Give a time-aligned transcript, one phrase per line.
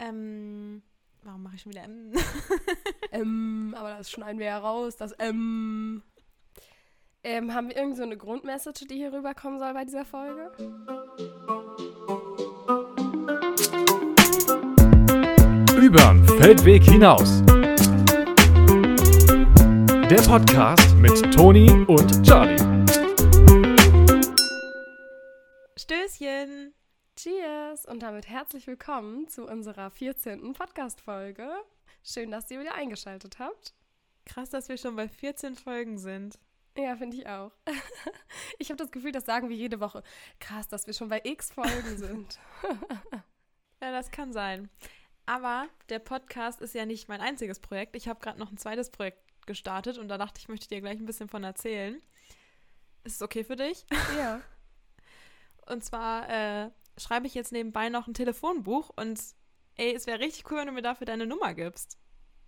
[0.00, 0.82] Ähm,
[1.22, 2.12] warum mache ich schon wieder M?
[3.12, 4.96] ähm, aber das schneiden wir ja raus.
[4.96, 6.02] Das ähm.
[7.22, 10.50] Ähm, haben wir irgend so eine Grundmessage, die hier rüberkommen soll bei dieser Folge?
[15.78, 17.42] Übern Feldweg hinaus.
[20.08, 22.56] Der Podcast mit Toni und Charlie.
[25.76, 26.72] Stößchen.
[27.22, 30.54] Cheers und damit herzlich willkommen zu unserer 14.
[30.54, 31.50] Podcast-Folge.
[32.02, 33.74] Schön, dass ihr wieder eingeschaltet habt.
[34.24, 36.38] Krass, dass wir schon bei 14 Folgen sind.
[36.78, 37.52] Ja, finde ich auch.
[38.58, 40.02] Ich habe das Gefühl, das sagen wir jede Woche.
[40.38, 42.40] Krass, dass wir schon bei x Folgen sind.
[43.82, 44.70] Ja, das kann sein.
[45.26, 47.96] Aber der Podcast ist ja nicht mein einziges Projekt.
[47.96, 50.98] Ich habe gerade noch ein zweites Projekt gestartet und da dachte ich, möchte dir gleich
[50.98, 52.00] ein bisschen von erzählen.
[53.04, 53.84] Ist es okay für dich?
[54.16, 54.40] Ja.
[55.66, 59.20] Und zwar äh, schreibe ich jetzt nebenbei noch ein Telefonbuch und
[59.76, 61.98] ey, es wäre richtig cool, wenn du mir dafür deine Nummer gibst.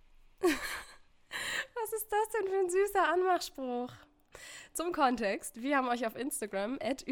[0.41, 3.91] Was ist das denn für ein süßer Anmachspruch?
[4.73, 7.05] Zum Kontext, wir haben euch auf Instagram at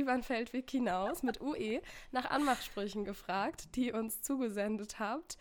[0.69, 1.81] hinaus mit UE
[2.11, 5.37] nach Anmachsprüchen gefragt, die ihr uns zugesendet habt.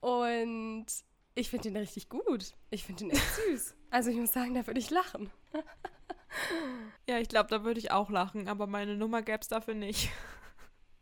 [0.00, 0.86] Und
[1.34, 2.52] ich finde den richtig gut.
[2.70, 3.74] Ich finde den echt süß.
[3.90, 5.30] Also ich muss sagen, da würde ich lachen.
[7.08, 10.10] Ja, ich glaube, da würde ich auch lachen, aber meine Nummer gäbe es dafür nicht.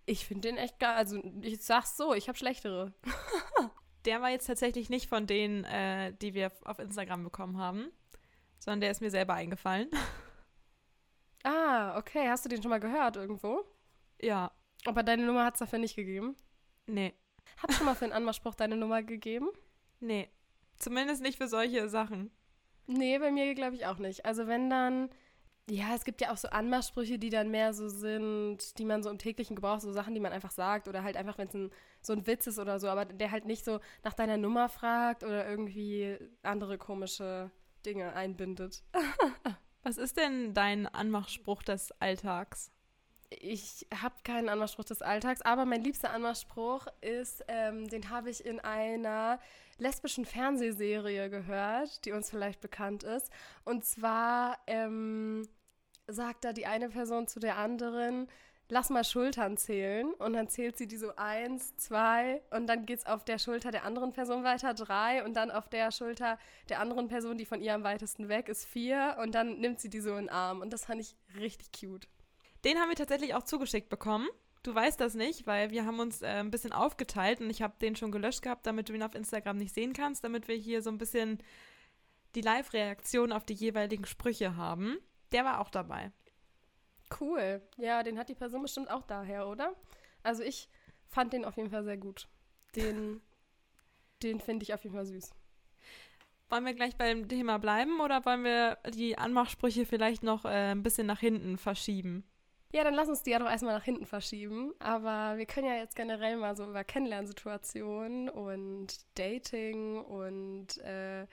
[0.07, 0.95] Ich finde den echt geil.
[0.95, 2.93] Also ich sag's so, ich habe schlechtere.
[4.05, 7.91] Der war jetzt tatsächlich nicht von denen, äh, die wir auf Instagram bekommen haben,
[8.61, 9.91] sondern der ist mir selber eingefallen.
[11.45, 12.29] Ah, okay.
[12.29, 13.65] Hast du den schon mal gehört irgendwo?
[14.21, 14.51] Ja,
[14.85, 16.35] Aber deine Nummer hat's dafür nicht gegeben.
[16.87, 17.15] nee,
[17.59, 19.49] Hat schon mal für einen Anmachspruch deine Nummer gegeben?
[20.01, 20.29] nee.
[20.79, 22.31] Zumindest nicht für solche Sachen.
[22.87, 24.27] Nee, bei mir glaube ich auch nicht.
[24.27, 25.09] Also wenn dann,
[25.69, 29.11] ja, es gibt ja auch so Anmachsprüche, die dann mehr so sind, die man so
[29.11, 31.71] im täglichen Gebrauch, so Sachen, die man einfach sagt oder halt einfach, wenn es ein,
[32.01, 35.25] so ein Witz ist oder so, aber der halt nicht so nach deiner Nummer fragt
[35.25, 37.51] oder irgendwie andere komische
[37.85, 38.85] Dinge einbindet.
[39.83, 42.71] Was ist denn dein Anmachspruch des Alltags?
[43.31, 48.47] Ich habe keinen Anmachspruch des Alltags, aber mein liebster Anmachspruch ist, ähm, den habe ich
[48.47, 49.41] in einer
[49.79, 53.31] lesbischen Fernsehserie gehört, die uns vielleicht bekannt ist.
[53.65, 55.49] Und zwar ähm,
[56.09, 58.29] sagt da die eine Person zu der anderen,
[58.69, 60.13] lass mal Schultern zählen.
[60.15, 63.71] Und dann zählt sie die so eins, zwei und dann geht es auf der Schulter
[63.71, 67.61] der anderen Person weiter, drei und dann auf der Schulter der anderen Person, die von
[67.61, 70.61] ihr am weitesten weg ist, vier und dann nimmt sie die so in den Arm.
[70.61, 72.09] Und das fand ich richtig cute.
[72.65, 74.29] Den haben wir tatsächlich auch zugeschickt bekommen.
[74.63, 77.75] Du weißt das nicht, weil wir haben uns äh, ein bisschen aufgeteilt und ich habe
[77.81, 80.83] den schon gelöscht gehabt, damit du ihn auf Instagram nicht sehen kannst, damit wir hier
[80.83, 81.39] so ein bisschen
[82.35, 84.99] die Live-Reaktion auf die jeweiligen Sprüche haben.
[85.33, 86.13] Der war auch dabei.
[87.21, 87.63] Cool.
[87.77, 89.75] Ja, den hat die Person bestimmt auch daher, oder?
[90.23, 90.69] Also ich
[91.09, 92.29] fand den auf jeden Fall sehr gut.
[92.75, 93.21] Den,
[94.23, 95.33] den finde ich auf jeden Fall süß.
[96.49, 100.83] Wollen wir gleich beim Thema bleiben oder wollen wir die Anmachsprüche vielleicht noch äh, ein
[100.83, 102.25] bisschen nach hinten verschieben?
[102.73, 104.73] Ja, dann lass uns die ja doch erstmal nach hinten verschieben.
[104.79, 111.27] Aber wir können ja jetzt generell mal so über Kennenlernsituationen und Dating und, äh,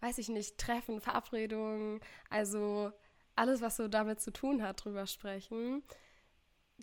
[0.00, 2.00] weiß ich nicht, Treffen, Verabredungen,
[2.30, 2.92] also
[3.38, 5.82] alles, was so damit zu tun hat, drüber sprechen.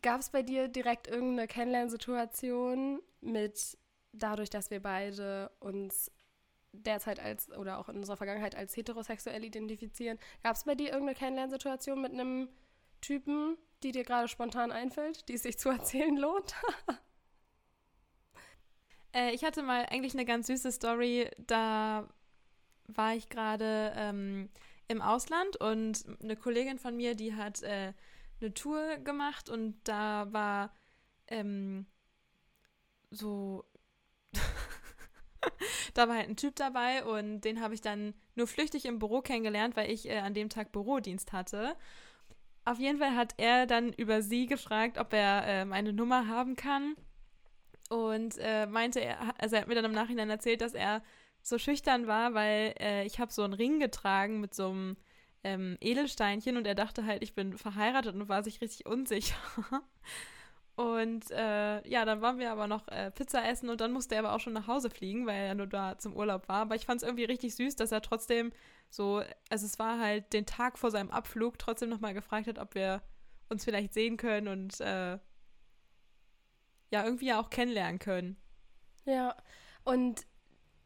[0.02, 3.78] Gab es bei dir direkt irgendeine Kennenlernsituation mit
[4.12, 6.12] dadurch, dass wir beide uns
[6.72, 10.20] derzeit als oder auch in unserer Vergangenheit als heterosexuell identifizieren?
[10.44, 12.50] Gab es bei dir irgendeine Kennenlernsituation mit einem
[13.02, 16.56] Typen, die dir gerade spontan einfällt, die es sich zu erzählen lohnt?
[19.14, 21.30] Äh, ich hatte mal eigentlich eine ganz süße Story.
[21.38, 22.10] Da
[22.88, 24.50] war ich gerade ähm,
[24.88, 27.94] im Ausland und eine Kollegin von mir, die hat äh,
[28.42, 30.74] eine Tour gemacht und da war
[31.28, 31.86] ähm,
[33.12, 33.66] so.
[35.94, 39.22] da war halt ein Typ dabei und den habe ich dann nur flüchtig im Büro
[39.22, 41.76] kennengelernt, weil ich äh, an dem Tag Bürodienst hatte.
[42.66, 46.56] Auf jeden Fall hat er dann über sie gefragt, ob er äh, meine Nummer haben
[46.56, 46.96] kann.
[47.90, 51.04] Und äh, meinte er, also er hat mir dann im Nachhinein erzählt, dass er
[51.46, 54.98] so schüchtern war, weil äh, ich habe so einen Ring getragen mit so einem
[55.44, 59.36] ähm, Edelsteinchen und er dachte halt, ich bin verheiratet und war sich richtig unsicher.
[60.78, 64.26] Und äh, ja, dann waren wir aber noch äh, Pizza essen und dann musste er
[64.26, 66.64] aber auch schon nach Hause fliegen, weil er nur da zum Urlaub war.
[66.64, 68.52] Aber ich fand es irgendwie richtig süß, dass er trotzdem
[68.90, 72.76] so, also es war halt den Tag vor seinem Abflug, trotzdem nochmal gefragt hat, ob
[72.76, 73.02] wir
[73.48, 75.18] uns vielleicht sehen können und äh,
[76.92, 78.36] ja, irgendwie auch kennenlernen können.
[79.06, 79.34] Ja.
[79.86, 80.26] Und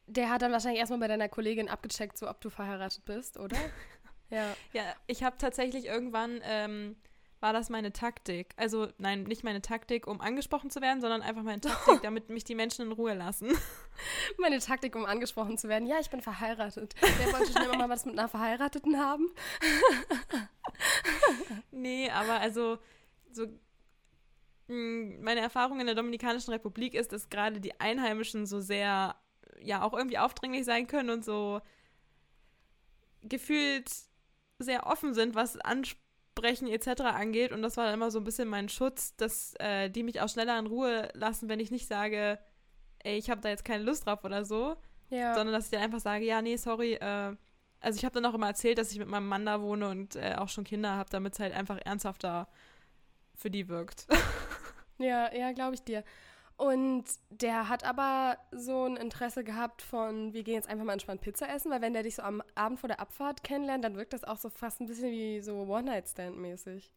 [0.10, 3.58] der hat dann wahrscheinlich erstmal bei deiner Kollegin abgecheckt, so ob du verheiratet bist, oder?
[4.30, 4.56] ja.
[4.74, 6.96] Ja, ich habe tatsächlich irgendwann ähm,
[7.40, 8.54] war das meine Taktik.
[8.58, 12.44] Also nein, nicht meine Taktik, um angesprochen zu werden, sondern einfach meine Taktik, damit mich
[12.44, 13.50] die Menschen in Ruhe lassen.
[14.38, 15.86] Meine Taktik, um angesprochen zu werden.
[15.86, 16.96] Ja, ich bin verheiratet.
[17.02, 19.30] Wer wollte schon immer mal was mit einer Verheirateten haben?
[21.72, 22.78] nee, aber also
[23.32, 23.48] so
[24.70, 29.16] hm, meine Erfahrung in der Dominikanischen Republik ist, dass gerade die Einheimischen so sehr,
[29.62, 31.62] ja, auch irgendwie aufdringlich sein können und so
[33.22, 33.90] gefühlt
[34.60, 37.02] sehr offen sind, was Ansprechen etc.
[37.02, 37.52] angeht.
[37.52, 40.30] Und das war dann immer so ein bisschen mein Schutz, dass äh, die mich auch
[40.30, 42.40] schneller in Ruhe lassen, wenn ich nicht sage,
[43.00, 44.76] ey, ich habe da jetzt keine Lust drauf oder so.
[45.10, 45.34] Ja.
[45.34, 47.36] Sondern dass ich dann einfach sage, ja, nee, sorry, äh,
[47.82, 50.16] also ich habe dann auch immer erzählt, dass ich mit meinem Mann da wohne und
[50.16, 52.48] äh, auch schon Kinder habe, damit es halt einfach ernsthafter
[53.36, 54.08] für die wirkt.
[54.98, 56.04] ja, ja, glaube ich dir.
[56.60, 61.22] Und der hat aber so ein Interesse gehabt von, wir gehen jetzt einfach mal entspannt
[61.22, 64.12] Pizza essen, weil wenn der dich so am Abend vor der Abfahrt kennenlernt, dann wirkt
[64.12, 66.92] das auch so fast ein bisschen wie so One-Night-Stand-mäßig.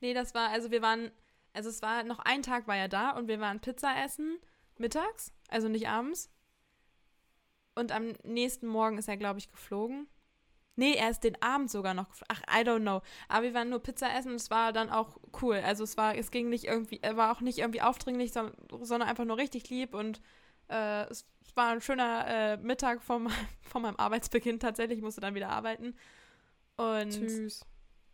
[0.00, 1.10] Nee, das war, also wir waren,
[1.52, 4.38] also es war, noch ein Tag war er da und wir waren Pizza essen,
[4.78, 6.30] mittags, also nicht abends.
[7.74, 10.08] Und am nächsten Morgen ist er, glaube ich, geflogen.
[10.78, 12.06] Nee, er ist den Abend sogar noch.
[12.28, 13.02] Ach, I don't know.
[13.26, 15.56] Aber wir waren nur Pizza essen und es war dann auch cool.
[15.56, 19.24] Also es war, es ging nicht irgendwie, er war auch nicht irgendwie aufdringlich, sondern einfach
[19.24, 20.20] nur richtig lieb und
[20.68, 21.26] äh, es
[21.56, 23.20] war ein schöner äh, Mittag vor,
[23.62, 24.98] vor meinem Arbeitsbeginn tatsächlich.
[24.98, 25.96] Ich musste dann wieder arbeiten.
[26.76, 27.66] Und Süß.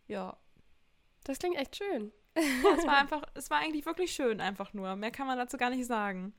[0.07, 0.35] Ja.
[1.23, 2.11] Das klingt echt schön.
[2.35, 4.95] Ja, es war einfach, es war eigentlich wirklich schön, einfach nur.
[4.95, 6.33] Mehr kann man dazu gar nicht sagen.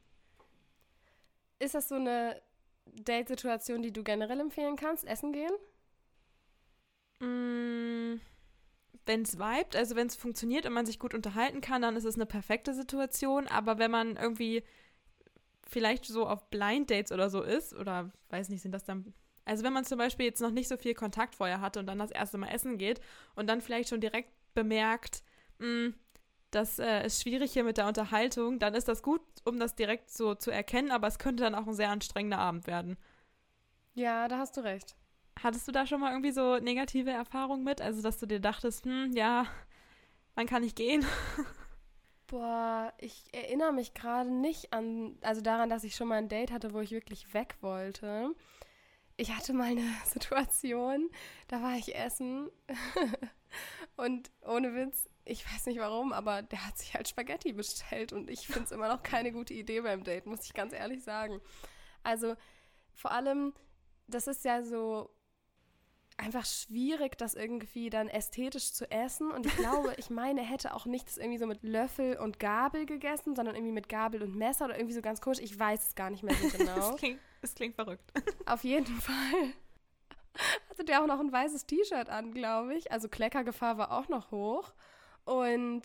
[1.60, 2.42] Ist das so eine
[2.86, 5.04] Date-Situation, die du generell empfehlen kannst?
[5.04, 5.52] Essen gehen?
[7.20, 8.20] Mm,
[9.06, 12.04] wenn es vibet, also wenn es funktioniert und man sich gut unterhalten kann, dann ist
[12.04, 13.46] es eine perfekte Situation.
[13.46, 14.62] Aber wenn man irgendwie
[15.68, 19.14] vielleicht so auf Blind Dates oder so ist, oder weiß nicht, sind das dann.
[19.44, 21.98] Also wenn man zum Beispiel jetzt noch nicht so viel Kontakt vorher hatte und dann
[21.98, 23.00] das erste Mal essen geht
[23.36, 25.22] und dann vielleicht schon direkt bemerkt,
[25.58, 25.94] mh, mm,
[26.50, 30.10] das äh, ist schwierig hier mit der Unterhaltung, dann ist das gut, um das direkt
[30.10, 32.96] so zu erkennen, aber es könnte dann auch ein sehr anstrengender Abend werden.
[33.94, 34.96] Ja, da hast du recht.
[35.42, 37.80] Hattest du da schon mal irgendwie so negative Erfahrungen mit?
[37.80, 39.46] Also, dass du dir dachtest, hm, ja,
[40.34, 41.04] wann kann ich gehen?
[42.26, 46.50] Boah, ich erinnere mich gerade nicht an, also daran, dass ich schon mal ein Date
[46.50, 48.34] hatte, wo ich wirklich weg wollte.
[49.16, 51.08] Ich hatte mal eine Situation,
[51.48, 52.50] da war ich essen
[53.96, 58.28] und ohne Witz, ich weiß nicht warum, aber der hat sich halt Spaghetti bestellt und
[58.28, 61.40] ich finde es immer noch keine gute Idee beim Date, muss ich ganz ehrlich sagen.
[62.02, 62.34] Also
[62.92, 63.54] vor allem,
[64.08, 65.10] das ist ja so
[66.18, 69.30] einfach schwierig, das irgendwie dann ästhetisch zu essen.
[69.30, 72.40] Und ich glaube, ich meine, er hätte auch nicht das irgendwie so mit Löffel und
[72.40, 75.38] Gabel gegessen, sondern irgendwie mit Gabel und Messer oder irgendwie so ganz komisch.
[75.40, 76.74] Ich weiß es gar nicht mehr so genau.
[76.74, 78.12] das, klingt, das klingt verrückt.
[78.46, 79.52] Auf jeden Fall
[80.70, 82.92] hatte der auch noch ein weißes T-Shirt an, glaube ich.
[82.92, 84.72] Also Kleckergefahr war auch noch hoch.
[85.24, 85.82] Und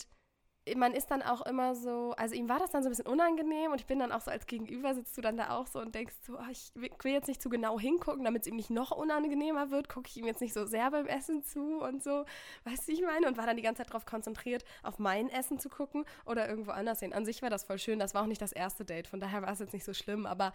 [0.75, 3.71] man ist dann auch immer so, also ihm war das dann so ein bisschen unangenehm
[3.71, 5.95] und ich bin dann auch so als Gegenüber sitzt du dann da auch so und
[5.95, 8.91] denkst so, oh, ich will jetzt nicht zu genau hingucken, damit es ihm nicht noch
[8.91, 12.25] unangenehmer wird, gucke ich ihm jetzt nicht so sehr beim Essen zu und so,
[12.65, 15.57] weißt du, ich meine, und war dann die ganze Zeit darauf konzentriert, auf mein Essen
[15.57, 17.11] zu gucken oder irgendwo anders hin.
[17.11, 19.41] An sich war das voll schön, das war auch nicht das erste Date, von daher
[19.41, 20.53] war es jetzt nicht so schlimm, aber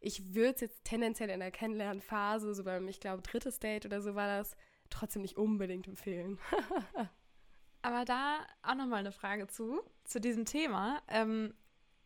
[0.00, 4.00] ich würde es jetzt tendenziell in der Kennenlernphase, so beim, ich glaube, drittes Date oder
[4.02, 4.56] so war das,
[4.90, 6.38] trotzdem nicht unbedingt empfehlen.
[7.84, 11.02] Aber da auch nochmal eine Frage zu, zu diesem Thema.
[11.06, 11.52] Ähm,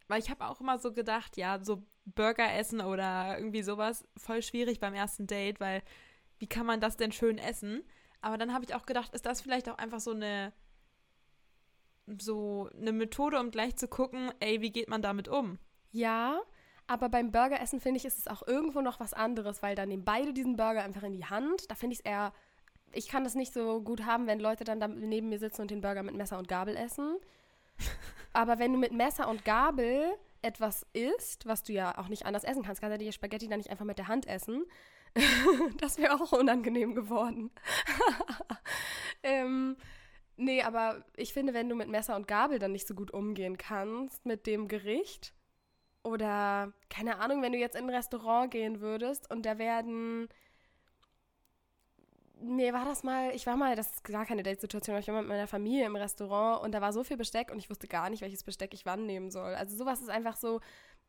[0.08, 4.42] weil ich habe auch immer so gedacht, ja, so Burger essen oder irgendwie sowas, voll
[4.42, 5.82] schwierig beim ersten Date, weil
[6.38, 7.84] wie kann man das denn schön essen?
[8.20, 10.52] Aber dann habe ich auch gedacht, ist das vielleicht auch einfach so eine
[12.18, 15.58] so eine Methode, um gleich zu gucken, ey, wie geht man damit um?
[15.92, 16.40] Ja,
[16.88, 20.06] aber beim Burgeressen finde ich, ist es auch irgendwo noch was anderes, weil dann nehmen
[20.06, 21.70] beide diesen Burger einfach in die Hand.
[21.70, 22.32] Da finde ich es eher
[22.92, 25.70] ich kann das nicht so gut haben, wenn Leute dann da neben mir sitzen und
[25.70, 27.16] den Burger mit Messer und Gabel essen.
[28.32, 32.44] Aber wenn du mit Messer und Gabel etwas isst, was du ja auch nicht anders
[32.44, 34.64] essen kannst, kannst du die Spaghetti dann nicht einfach mit der Hand essen.
[35.78, 37.50] das wäre auch unangenehm geworden.
[39.22, 39.76] ähm,
[40.36, 43.58] nee, aber ich finde, wenn du mit Messer und Gabel dann nicht so gut umgehen
[43.58, 45.34] kannst mit dem Gericht,
[46.08, 50.28] oder keine Ahnung, wenn du jetzt in ein Restaurant gehen würdest und da werden
[52.40, 55.14] mir war das mal, ich war mal, das ist gar keine Date-Situation, aber ich war
[55.14, 57.88] mal mit meiner Familie im Restaurant und da war so viel Besteck und ich wusste
[57.88, 59.54] gar nicht, welches Besteck ich wann nehmen soll.
[59.54, 60.60] Also sowas ist einfach so,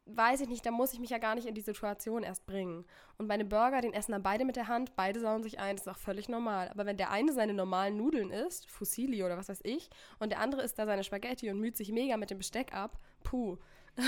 [0.05, 2.85] weiß ich nicht, da muss ich mich ja gar nicht in die Situation erst bringen.
[3.17, 5.85] Und meine Burger, den essen dann beide mit der Hand, beide sauen sich ein, das
[5.85, 6.69] ist auch völlig normal.
[6.69, 10.39] Aber wenn der eine seine normalen Nudeln isst, Fusilli oder was weiß ich, und der
[10.39, 13.57] andere isst da seine Spaghetti und müht sich mega mit dem Besteck ab, puh.
[13.95, 14.05] das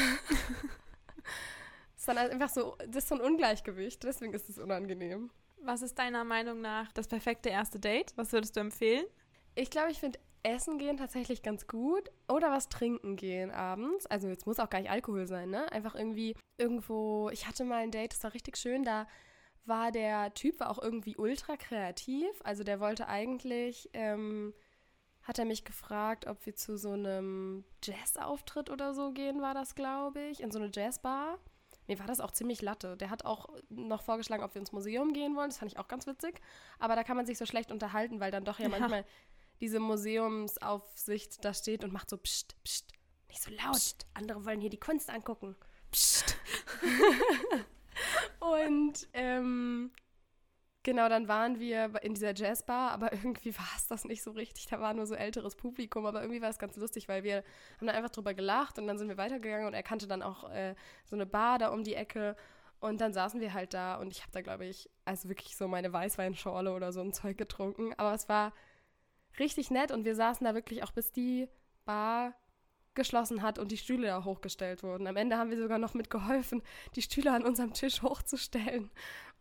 [1.97, 5.29] ist dann einfach so, das ist so ein Ungleichgewicht, deswegen ist es unangenehm.
[5.63, 8.13] Was ist deiner Meinung nach das perfekte erste Date?
[8.15, 9.05] Was würdest du empfehlen?
[9.53, 14.07] Ich glaube, ich finde essen gehen tatsächlich ganz gut oder was trinken gehen abends.
[14.07, 15.71] Also jetzt muss auch gar nicht Alkohol sein, ne?
[15.71, 19.07] Einfach irgendwie irgendwo, ich hatte mal ein Date, das war richtig schön, da
[19.65, 22.29] war der Typ war auch irgendwie ultra kreativ.
[22.43, 24.55] Also der wollte eigentlich, ähm,
[25.21, 29.75] hat er mich gefragt, ob wir zu so einem Jazz-Auftritt oder so gehen, war das,
[29.75, 31.37] glaube ich, in so eine Jazzbar.
[31.91, 32.95] Mir war das auch ziemlich latte.
[32.95, 35.49] Der hat auch noch vorgeschlagen, ob wir ins Museum gehen wollen.
[35.49, 36.39] Das fand ich auch ganz witzig.
[36.79, 38.79] Aber da kann man sich so schlecht unterhalten, weil dann doch ja, ja.
[38.79, 39.03] manchmal
[39.59, 42.93] diese Museumsaufsicht da steht und macht so pst, pst,
[43.27, 43.73] nicht so laut.
[43.73, 44.05] Psst.
[44.13, 45.57] Andere wollen hier die Kunst angucken.
[45.91, 46.37] Psst.
[48.39, 49.91] und ähm,
[50.83, 54.67] genau, dann waren wir in dieser Jazzbar, aber irgendwie war es das nicht so richtig.
[54.67, 57.43] Da war nur so älteres Publikum, aber irgendwie war es ganz lustig, weil wir
[57.77, 60.49] haben da einfach drüber gelacht und dann sind wir weitergegangen und er kannte dann auch
[60.49, 62.35] äh, so eine Bar da um die Ecke.
[62.79, 65.67] Und dann saßen wir halt da und ich habe da, glaube ich, also wirklich so
[65.67, 67.93] meine Weißweinschorle oder so ein Zeug getrunken.
[67.97, 68.53] Aber es war
[69.37, 71.47] richtig nett und wir saßen da wirklich auch bis die
[71.85, 72.33] Bar
[72.93, 75.07] geschlossen hat und die Stühle da hochgestellt wurden.
[75.07, 76.61] Am Ende haben wir sogar noch mitgeholfen,
[76.95, 78.89] die Stühle an unserem Tisch hochzustellen.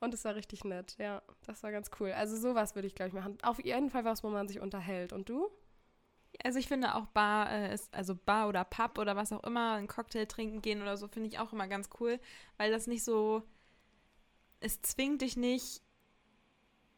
[0.01, 1.23] Und es war richtig nett, ja.
[1.47, 2.13] Das war ganz cool.
[2.13, 3.37] Also sowas würde ich, glaube ich, machen.
[3.43, 5.13] Auf jeden Fall was, wo man sich unterhält.
[5.13, 5.51] Und du?
[6.43, 9.75] Also ich finde auch Bar äh, ist, also Bar oder Pub oder was auch immer,
[9.75, 12.19] einen Cocktail trinken gehen oder so, finde ich auch immer ganz cool,
[12.57, 13.43] weil das nicht so,
[14.61, 15.83] es zwingt dich nicht,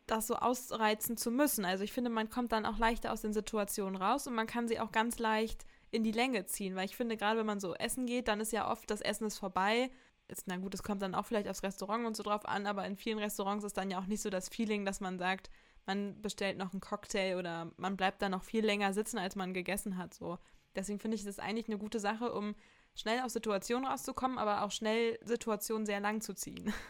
[0.07, 1.65] das so ausreizen zu müssen.
[1.65, 4.69] Also ich finde, man kommt dann auch leichter aus den Situationen raus und man kann
[4.69, 7.75] sie auch ganz leicht in die Länge ziehen, weil ich finde, gerade wenn man so
[7.75, 9.91] essen geht, dann ist ja oft das Essen ist vorbei.
[10.27, 12.87] Ist, na gut, es kommt dann auch vielleicht aufs Restaurant und so drauf an, aber
[12.87, 15.51] in vielen Restaurants ist dann ja auch nicht so das Feeling, dass man sagt,
[15.85, 19.53] man bestellt noch einen Cocktail oder man bleibt dann noch viel länger sitzen, als man
[19.53, 20.15] gegessen hat.
[20.15, 20.39] So.
[20.75, 22.55] Deswegen finde ich das eigentlich eine gute Sache, um
[22.95, 26.73] schnell aus Situationen rauszukommen, aber auch schnell Situationen sehr lang zu ziehen.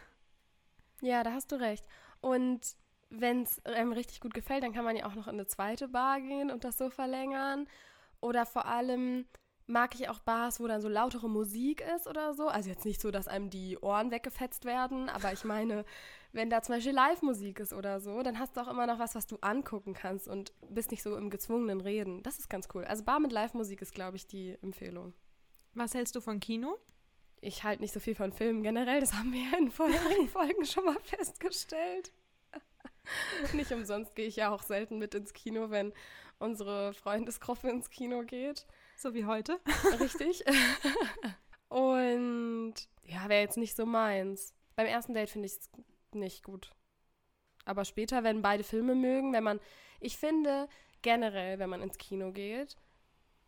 [1.04, 1.84] Ja, da hast du recht.
[2.20, 2.60] Und
[3.10, 5.88] wenn es einem richtig gut gefällt, dann kann man ja auch noch in eine zweite
[5.88, 7.66] Bar gehen und das so verlängern.
[8.22, 9.26] Oder vor allem
[9.66, 12.48] mag ich auch Bars, wo dann so lautere Musik ist oder so.
[12.48, 15.84] Also jetzt nicht so, dass einem die Ohren weggefetzt werden, aber ich meine,
[16.32, 19.14] wenn da zum Beispiel Live-Musik ist oder so, dann hast du auch immer noch was,
[19.14, 22.22] was du angucken kannst und bist nicht so im gezwungenen Reden.
[22.22, 22.84] Das ist ganz cool.
[22.84, 25.14] Also Bar mit Live-Musik ist, glaube ich, die Empfehlung.
[25.74, 26.78] Was hältst du von Kino?
[27.40, 30.64] Ich halte nicht so viel von Filmen generell, das haben wir ja in vorherigen Folgen
[30.64, 32.12] schon mal festgestellt.
[33.52, 35.92] Nicht umsonst gehe ich ja auch selten mit ins Kino, wenn
[36.42, 38.66] unsere Freundesgruppe ins Kino geht.
[38.96, 39.60] So wie heute.
[40.00, 40.44] Richtig.
[41.68, 44.54] Und ja, wäre jetzt nicht so meins.
[44.76, 45.70] Beim ersten Date finde ich es
[46.12, 46.70] nicht gut.
[47.64, 49.60] Aber später, wenn beide Filme mögen, wenn man,
[50.00, 50.68] ich finde
[51.00, 52.76] generell, wenn man ins Kino geht,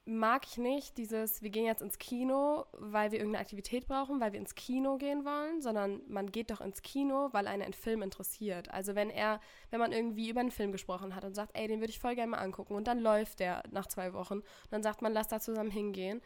[0.07, 4.33] mag ich nicht dieses, wir gehen jetzt ins Kino, weil wir irgendeine Aktivität brauchen, weil
[4.33, 8.03] wir ins Kino gehen wollen, sondern man geht doch ins Kino, weil einen ein Film
[8.03, 8.71] interessiert.
[8.71, 11.81] Also wenn er, wenn man irgendwie über einen Film gesprochen hat und sagt, ey, den
[11.81, 15.03] würde ich voll gerne mal angucken und dann läuft der nach zwei Wochen dann sagt
[15.03, 16.21] man, lass da zusammen hingehen.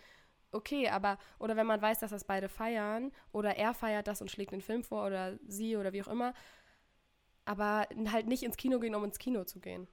[0.50, 4.30] Okay, aber, oder wenn man weiß, dass das beide feiern oder er feiert das und
[4.30, 6.32] schlägt den Film vor oder sie oder wie auch immer,
[7.44, 9.86] aber halt nicht ins Kino gehen, um ins Kino zu gehen.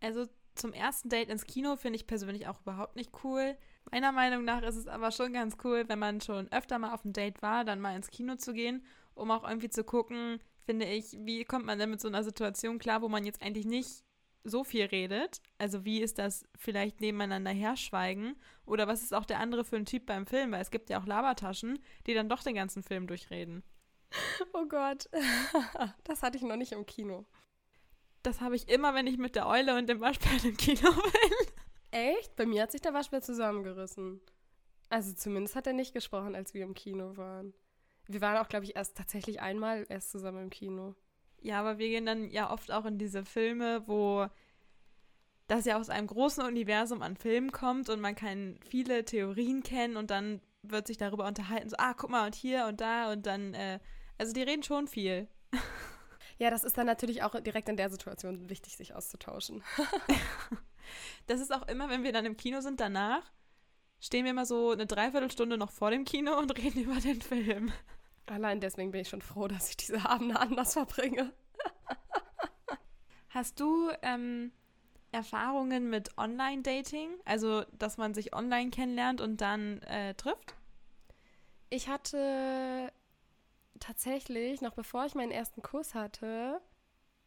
[0.00, 3.56] Also zum ersten Date ins Kino finde ich persönlich auch überhaupt nicht cool.
[3.90, 7.04] Meiner Meinung nach ist es aber schon ganz cool, wenn man schon öfter mal auf
[7.04, 10.86] einem Date war, dann mal ins Kino zu gehen, um auch irgendwie zu gucken, finde
[10.86, 14.04] ich, wie kommt man denn mit so einer Situation klar, wo man jetzt eigentlich nicht
[14.44, 15.40] so viel redet?
[15.58, 18.36] Also wie ist das vielleicht nebeneinander herschweigen?
[18.64, 20.52] Oder was ist auch der andere für ein Typ beim Film?
[20.52, 23.62] Weil es gibt ja auch Labertaschen, die dann doch den ganzen Film durchreden.
[24.52, 25.08] Oh Gott,
[26.04, 27.24] das hatte ich noch nicht im Kino.
[28.22, 31.48] Das habe ich immer, wenn ich mit der Eule und dem Waschbär im Kino bin.
[31.90, 32.36] Echt?
[32.36, 34.20] Bei mir hat sich der Waschbär zusammengerissen.
[34.88, 37.54] Also zumindest hat er nicht gesprochen, als wir im Kino waren.
[38.06, 40.94] Wir waren auch, glaube ich, erst tatsächlich einmal erst zusammen im Kino.
[41.40, 44.26] Ja, aber wir gehen dann ja oft auch in diese Filme, wo
[45.48, 49.96] das ja aus einem großen Universum an Filmen kommt und man kann viele Theorien kennen
[49.96, 53.26] und dann wird sich darüber unterhalten, so, ah, guck mal, und hier und da und
[53.26, 53.80] dann, äh,
[54.18, 55.28] also die reden schon viel.
[56.38, 59.62] Ja, das ist dann natürlich auch direkt in der Situation wichtig, sich auszutauschen.
[61.26, 63.30] das ist auch immer, wenn wir dann im Kino sind, danach
[64.00, 67.72] stehen wir immer so eine Dreiviertelstunde noch vor dem Kino und reden über den Film.
[68.26, 71.32] Allein deswegen bin ich schon froh, dass ich diese Abende anders verbringe.
[73.28, 74.52] Hast du ähm,
[75.10, 77.10] Erfahrungen mit Online-Dating?
[77.24, 80.54] Also, dass man sich online kennenlernt und dann äh, trifft?
[81.70, 82.92] Ich hatte
[83.82, 86.60] tatsächlich, noch bevor ich meinen ersten Kurs hatte,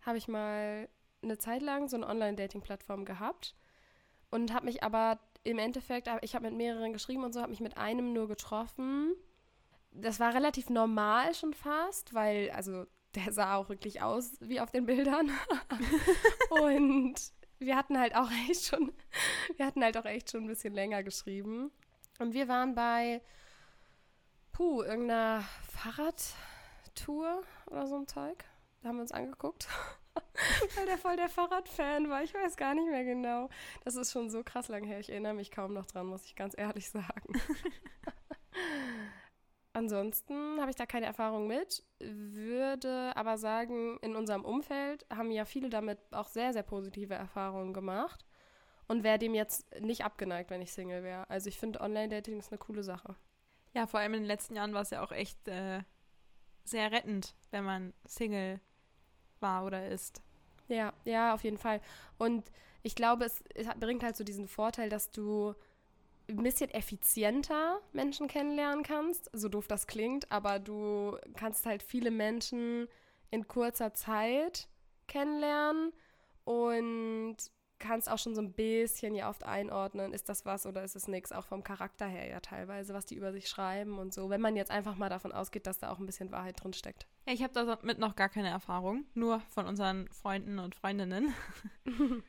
[0.02, 0.90] habe ich mal
[1.22, 3.56] eine Zeit lang so eine Online-Dating-Plattform gehabt
[4.32, 7.60] und habe mich aber im Endeffekt, ich habe mit mehreren geschrieben und so, habe mich
[7.60, 9.14] mit einem nur getroffen.
[9.92, 12.86] Das war relativ normal schon fast, weil, also
[13.16, 15.30] der sah auch wirklich aus wie auf den Bildern.
[16.50, 17.16] und
[17.60, 18.92] wir hatten halt auch echt schon,
[19.58, 21.72] wir hatten halt auch echt schon ein bisschen länger geschrieben.
[22.20, 23.22] Und wir waren bei,
[24.56, 28.46] puh, irgendeiner Fahrradtour oder so ein Zeug.
[28.82, 29.68] Da haben wir uns angeguckt.
[30.78, 32.24] Weil der voll der Fahrradfan war.
[32.24, 33.50] Ich weiß gar nicht mehr genau.
[33.84, 35.00] Das ist schon so krass lang her.
[35.00, 37.34] Ich erinnere mich kaum noch dran, muss ich ganz ehrlich sagen.
[39.74, 45.44] Ansonsten habe ich da keine Erfahrung mit, würde aber sagen, in unserem Umfeld haben ja
[45.44, 48.26] viele damit auch sehr, sehr positive Erfahrungen gemacht
[48.88, 51.30] und wäre dem jetzt nicht abgeneigt, wenn ich Single wäre.
[51.30, 53.18] Also ich finde, Online-Dating ist eine coole Sache.
[53.76, 55.82] Ja, vor allem in den letzten Jahren war es ja auch echt äh,
[56.64, 58.62] sehr rettend, wenn man Single
[59.42, 60.22] war oder ist.
[60.70, 61.82] Ja, ja, auf jeden Fall.
[62.18, 62.50] Und
[62.84, 65.54] ich glaube, es, es bringt halt so diesen Vorteil, dass du
[66.30, 72.12] ein bisschen effizienter Menschen kennenlernen kannst, so doof das klingt, aber du kannst halt viele
[72.12, 72.88] Menschen
[73.30, 74.70] in kurzer Zeit
[75.08, 75.92] kennenlernen
[76.46, 77.36] und
[77.86, 81.08] kannst auch schon so ein bisschen ja oft einordnen, ist das was oder ist es
[81.08, 84.42] nichts, auch vom Charakter her ja teilweise, was die über sich schreiben und so, wenn
[84.42, 87.08] man jetzt einfach mal davon ausgeht, dass da auch ein bisschen Wahrheit drin steckt.
[87.26, 91.34] Ja, ich habe damit noch gar keine Erfahrung, nur von unseren Freunden und Freundinnen.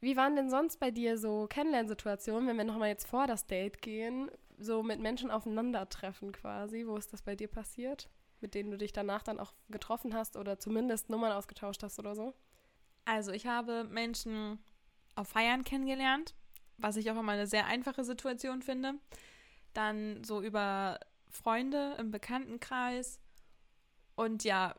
[0.00, 3.80] Wie waren denn sonst bei dir so Kennenlernsituationen, wenn wir nochmal jetzt vor das Date
[3.80, 6.86] gehen, so mit Menschen aufeinandertreffen quasi?
[6.86, 8.08] Wo ist das bei dir passiert?
[8.40, 12.14] Mit denen du dich danach dann auch getroffen hast oder zumindest Nummern ausgetauscht hast oder
[12.14, 12.34] so?
[13.06, 14.58] Also ich habe Menschen
[15.16, 16.34] auf Feiern kennengelernt,
[16.78, 18.94] was ich auch immer eine sehr einfache Situation finde.
[19.72, 23.20] Dann so über Freunde im Bekanntenkreis.
[24.14, 24.74] Und ja,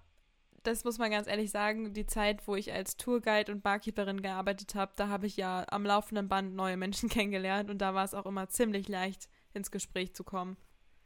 [0.64, 4.76] das muss man ganz ehrlich sagen, die Zeit, wo ich als Tourguide und Barkeeperin gearbeitet
[4.76, 8.14] habe, da habe ich ja am laufenden Band neue Menschen kennengelernt und da war es
[8.14, 10.58] auch immer ziemlich leicht, ins Gespräch zu kommen.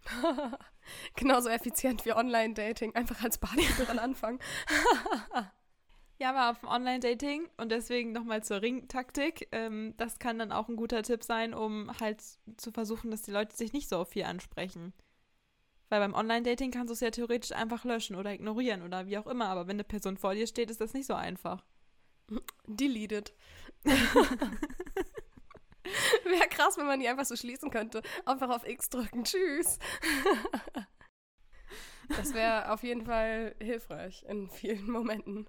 [1.15, 4.39] Genauso effizient wie Online-Dating, einfach als Barkeeperin anfangen.
[6.21, 9.47] Ja, war auf dem Online-Dating und deswegen nochmal zur Ringtaktik.
[9.51, 12.21] Ähm, das kann dann auch ein guter Tipp sein, um halt
[12.57, 14.93] zu versuchen, dass die Leute sich nicht so viel ansprechen.
[15.89, 19.25] Weil beim Online-Dating kannst du es ja theoretisch einfach löschen oder ignorieren oder wie auch
[19.25, 19.47] immer.
[19.47, 21.65] Aber wenn eine Person vor dir steht, ist das nicht so einfach.
[22.67, 23.33] Deleted.
[23.83, 24.07] Wäre
[26.51, 28.03] krass, wenn man die einfach so schließen könnte.
[28.27, 29.23] Einfach auf X drücken.
[29.23, 29.79] Tschüss.
[32.09, 35.47] das wäre auf jeden Fall hilfreich in vielen Momenten.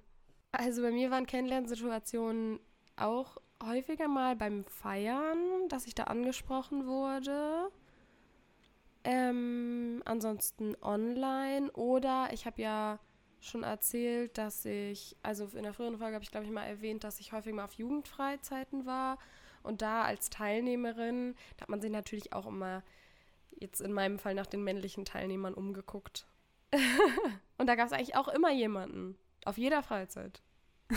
[0.53, 2.61] Also bei mir waren Kennenlernsituationen
[2.97, 7.71] auch häufiger mal beim Feiern, dass ich da angesprochen wurde.
[9.05, 12.99] Ähm, ansonsten online oder ich habe ja
[13.41, 17.03] schon erzählt, dass ich, also in der früheren Folge habe ich glaube ich mal erwähnt,
[17.03, 19.19] dass ich häufig mal auf Jugendfreizeiten war
[19.63, 22.85] und da als Teilnehmerin, da hat man sich natürlich auch immer
[23.51, 26.27] jetzt in meinem Fall nach den männlichen Teilnehmern umgeguckt.
[27.59, 29.17] und da gab es eigentlich auch immer jemanden.
[29.45, 30.43] Auf jeder Freizeit.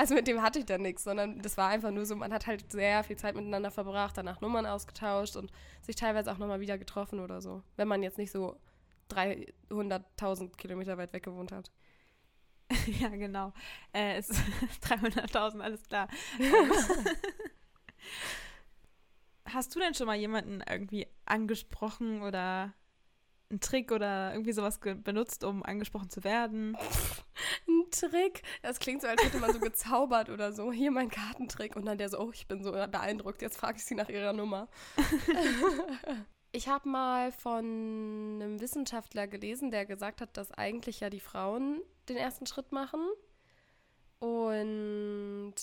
[0.00, 2.46] Also mit dem hatte ich dann nichts, sondern das war einfach nur so, man hat
[2.46, 6.78] halt sehr viel Zeit miteinander verbracht, danach Nummern ausgetauscht und sich teilweise auch nochmal wieder
[6.78, 8.58] getroffen oder so, wenn man jetzt nicht so
[9.10, 11.70] 300.000 Kilometer weit weg gewohnt hat.
[12.98, 13.52] Ja, genau.
[13.92, 14.32] Äh, ist
[14.84, 16.08] 300.000, alles klar.
[19.44, 22.72] Hast du denn schon mal jemanden irgendwie angesprochen oder
[23.50, 26.76] einen Trick oder irgendwie sowas benutzt, um angesprochen zu werden?
[27.68, 28.42] Ein Trick?
[28.62, 30.72] Das klingt so, als hätte man so gezaubert oder so.
[30.72, 31.76] Hier mein Kartentrick.
[31.76, 34.32] Und dann der so, oh, ich bin so beeindruckt, jetzt frage ich sie nach ihrer
[34.32, 34.68] Nummer.
[36.52, 37.64] ich habe mal von
[38.40, 43.00] einem Wissenschaftler gelesen, der gesagt hat, dass eigentlich ja die Frauen den ersten Schritt machen.
[44.20, 45.54] Und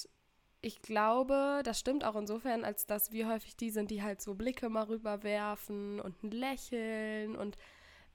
[0.61, 4.33] ich glaube, das stimmt auch insofern, als dass wir häufig die sind, die halt so
[4.33, 7.57] Blicke mal rüberwerfen und ein Lächeln und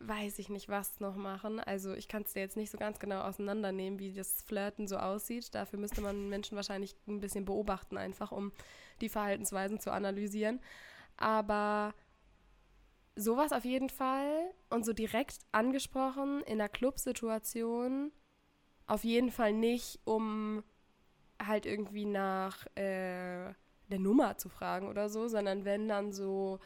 [0.07, 1.61] weiß ich nicht, was noch machen.
[1.61, 4.97] Also ich kann es dir jetzt nicht so ganz genau auseinandernehmen, wie das Flirten so
[4.97, 5.55] aussieht.
[5.55, 8.53] Dafür müsste man Menschen wahrscheinlich ein bisschen beobachten, einfach um
[9.01, 10.61] die Verhaltensweisen zu analysieren.
[11.17, 11.95] Aber
[13.15, 18.11] sowas auf jeden Fall und so direkt angesprochen in der Clubsituation
[18.87, 20.65] auf jeden Fall nicht, um
[21.41, 23.53] halt irgendwie nach äh,
[23.89, 26.59] der Nummer zu fragen oder so, sondern wenn dann so,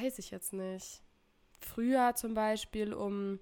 [0.00, 1.05] weiß ich jetzt nicht
[1.60, 3.40] früher zum Beispiel, um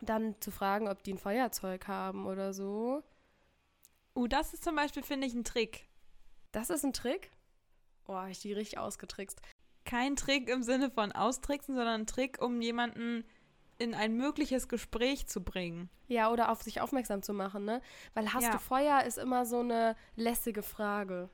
[0.00, 3.02] dann zu fragen, ob die ein Feuerzeug haben oder so.
[4.14, 5.88] Uh, das ist zum Beispiel, finde ich, ein Trick.
[6.52, 7.30] Das ist ein Trick?
[8.06, 9.40] Oh, habe ich die richtig ausgetrickst.
[9.84, 13.24] Kein Trick im Sinne von austricksen, sondern ein Trick, um jemanden
[13.78, 15.88] in ein mögliches Gespräch zu bringen.
[16.06, 17.80] Ja, oder auf sich aufmerksam zu machen, ne?
[18.14, 18.50] Weil hast ja.
[18.50, 21.30] du Feuer ist immer so eine lässige Frage.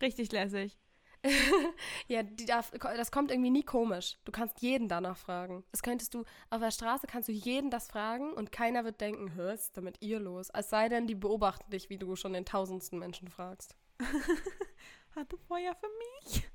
[0.00, 0.78] Richtig lässig.
[2.08, 4.18] ja, darf, das kommt irgendwie nie komisch.
[4.24, 5.64] Du kannst jeden danach fragen.
[5.70, 9.34] Das könntest du, auf der Straße kannst du jeden das fragen und keiner wird denken,
[9.34, 10.48] hör, ist damit ihr los?
[10.52, 13.76] Es sei denn, die beobachten dich, wie du schon den tausendsten Menschen fragst.
[15.14, 15.88] Hatte Feuer für
[16.24, 16.48] mich?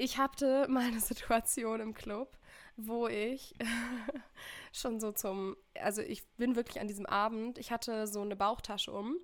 [0.00, 2.38] Ich hatte mal eine Situation im Club,
[2.76, 3.56] wo ich
[4.72, 8.92] schon so zum, also ich bin wirklich an diesem Abend, ich hatte so eine Bauchtasche
[8.92, 9.16] um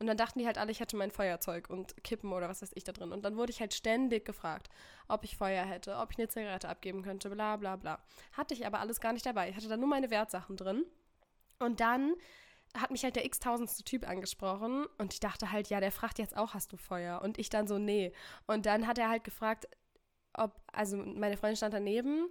[0.00, 2.70] und dann dachten die halt alle, ich hätte mein Feuerzeug und Kippen oder was weiß
[2.74, 3.12] ich da drin.
[3.12, 4.70] Und dann wurde ich halt ständig gefragt,
[5.08, 8.02] ob ich Feuer hätte, ob ich eine Zigarette abgeben könnte, bla bla bla.
[8.32, 9.50] Hatte ich aber alles gar nicht dabei.
[9.50, 10.86] Ich hatte da nur meine Wertsachen drin.
[11.58, 12.14] Und dann
[12.74, 16.36] hat mich halt der x-tausendste Typ angesprochen und ich dachte halt, ja, der fragt jetzt
[16.36, 17.20] auch, hast du Feuer?
[17.20, 18.12] Und ich dann so, nee.
[18.46, 19.68] Und dann hat er halt gefragt,
[20.32, 22.28] ob, also meine Freundin stand daneben,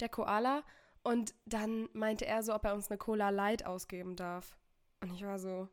[0.00, 0.62] der Koala,
[1.02, 4.56] und dann meinte er so, ob er uns eine Cola Light ausgeben darf.
[5.00, 5.68] Und ich war so,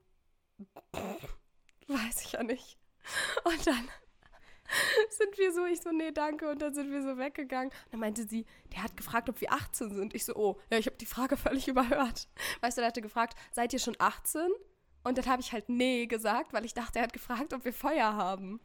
[1.87, 2.77] weiß ich ja nicht.
[3.43, 3.89] Und dann
[5.09, 6.49] sind wir so, ich so, nee, danke.
[6.49, 7.69] Und dann sind wir so weggegangen.
[7.69, 10.13] Und dann meinte sie, der hat gefragt, ob wir 18 sind.
[10.13, 12.27] Ich so, oh, ja, ich habe die Frage völlig überhört.
[12.61, 14.41] Weißt du, der hatte gefragt, seid ihr schon 18?
[15.03, 17.73] Und dann habe ich halt nee gesagt, weil ich dachte, er hat gefragt, ob wir
[17.73, 18.59] Feuer haben.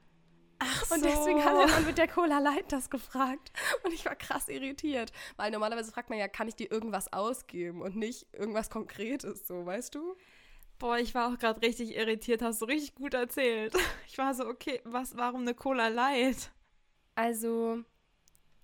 [0.58, 3.52] Ach Und deswegen hat er dann mit der Cola Light das gefragt.
[3.82, 5.12] Und ich war krass irritiert.
[5.36, 9.64] Weil normalerweise fragt man ja, kann ich dir irgendwas ausgeben und nicht irgendwas Konkretes, so,
[9.64, 10.16] weißt du?
[10.84, 13.72] Boah, ich war auch gerade richtig irritiert, hast du richtig gut erzählt.
[14.06, 16.52] Ich war so, okay, was, warum eine Cola Light?
[17.14, 17.78] Also,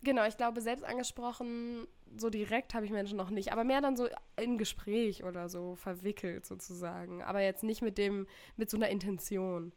[0.03, 1.87] genau, ich glaube, selbst angesprochen,
[2.19, 4.07] so direkt habe ich Menschen noch nicht, aber mehr dann so
[4.37, 7.23] im Gespräch oder so verwickelt sozusagen.
[7.23, 8.27] Aber jetzt nicht mit dem,
[8.59, 9.73] mit so einer Intention.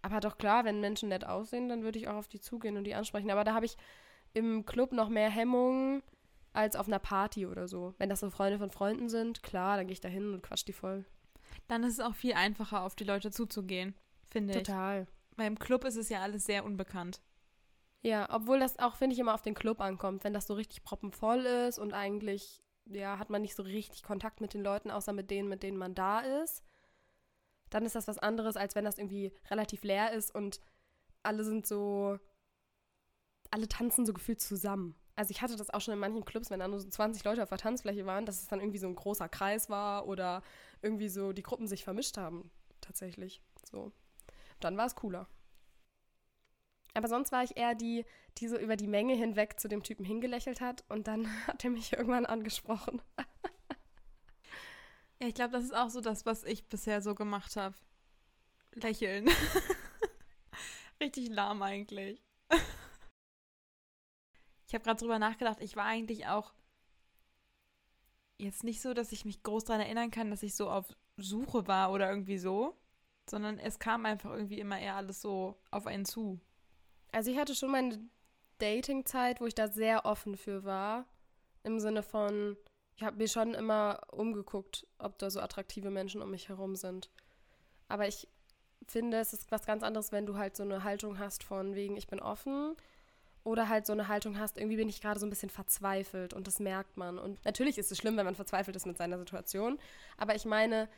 [0.00, 2.84] Aber doch klar, wenn Menschen nett aussehen, dann würde ich auch auf die zugehen und
[2.84, 3.30] die ansprechen.
[3.30, 3.76] Aber da habe ich
[4.32, 6.02] im Club noch mehr Hemmungen
[6.54, 7.92] als auf einer Party oder so.
[7.98, 10.66] Wenn das so Freunde von Freunden sind, klar, dann gehe ich da hin und quatsch
[10.66, 11.04] die voll.
[11.68, 13.94] Dann ist es auch viel einfacher, auf die Leute zuzugehen,
[14.30, 14.62] finde ich.
[14.64, 15.06] Total.
[15.36, 17.20] Weil im Club ist es ja alles sehr unbekannt.
[18.02, 20.24] Ja, obwohl das auch, finde ich, immer auf den Club ankommt.
[20.24, 24.42] Wenn das so richtig proppenvoll ist und eigentlich, ja, hat man nicht so richtig Kontakt
[24.42, 26.62] mit den Leuten, außer mit denen, mit denen man da ist,
[27.70, 30.60] dann ist das was anderes, als wenn das irgendwie relativ leer ist und
[31.22, 32.18] alle sind so,
[33.50, 34.94] alle tanzen so gefühlt zusammen.
[35.16, 37.42] Also ich hatte das auch schon in manchen Clubs, wenn da nur so 20 Leute
[37.42, 40.42] auf der Tanzfläche waren, dass es dann irgendwie so ein großer Kreis war oder
[40.84, 43.42] irgendwie so die Gruppen sich vermischt haben, tatsächlich.
[43.64, 43.92] So.
[44.60, 45.28] Dann war es cooler.
[46.94, 48.04] Aber sonst war ich eher die,
[48.38, 51.70] die so über die Menge hinweg zu dem Typen hingelächelt hat und dann hat er
[51.70, 53.02] mich irgendwann angesprochen.
[55.20, 57.76] Ja, ich glaube, das ist auch so das, was ich bisher so gemacht habe.
[58.72, 59.30] Lächeln.
[61.00, 62.20] Richtig lahm eigentlich.
[64.66, 66.52] ich habe gerade drüber nachgedacht, ich war eigentlich auch
[68.38, 71.66] jetzt nicht so, dass ich mich groß daran erinnern kann, dass ich so auf Suche
[71.66, 72.76] war oder irgendwie so,
[73.28, 76.40] sondern es kam einfach irgendwie immer eher alles so auf einen zu.
[77.12, 78.00] Also ich hatte schon meine
[78.58, 81.06] Dating-Zeit, wo ich da sehr offen für war.
[81.62, 82.56] Im Sinne von,
[82.96, 87.10] ich habe mir schon immer umgeguckt, ob da so attraktive Menschen um mich herum sind.
[87.88, 88.28] Aber ich
[88.86, 91.96] finde, es ist was ganz anderes, wenn du halt so eine Haltung hast von wegen,
[91.96, 92.76] ich bin offen.
[93.44, 96.46] Oder halt so eine Haltung hast, irgendwie bin ich gerade so ein bisschen verzweifelt und
[96.46, 97.18] das merkt man.
[97.18, 99.78] Und natürlich ist es schlimm, wenn man verzweifelt ist mit seiner Situation.
[100.16, 100.88] Aber ich meine,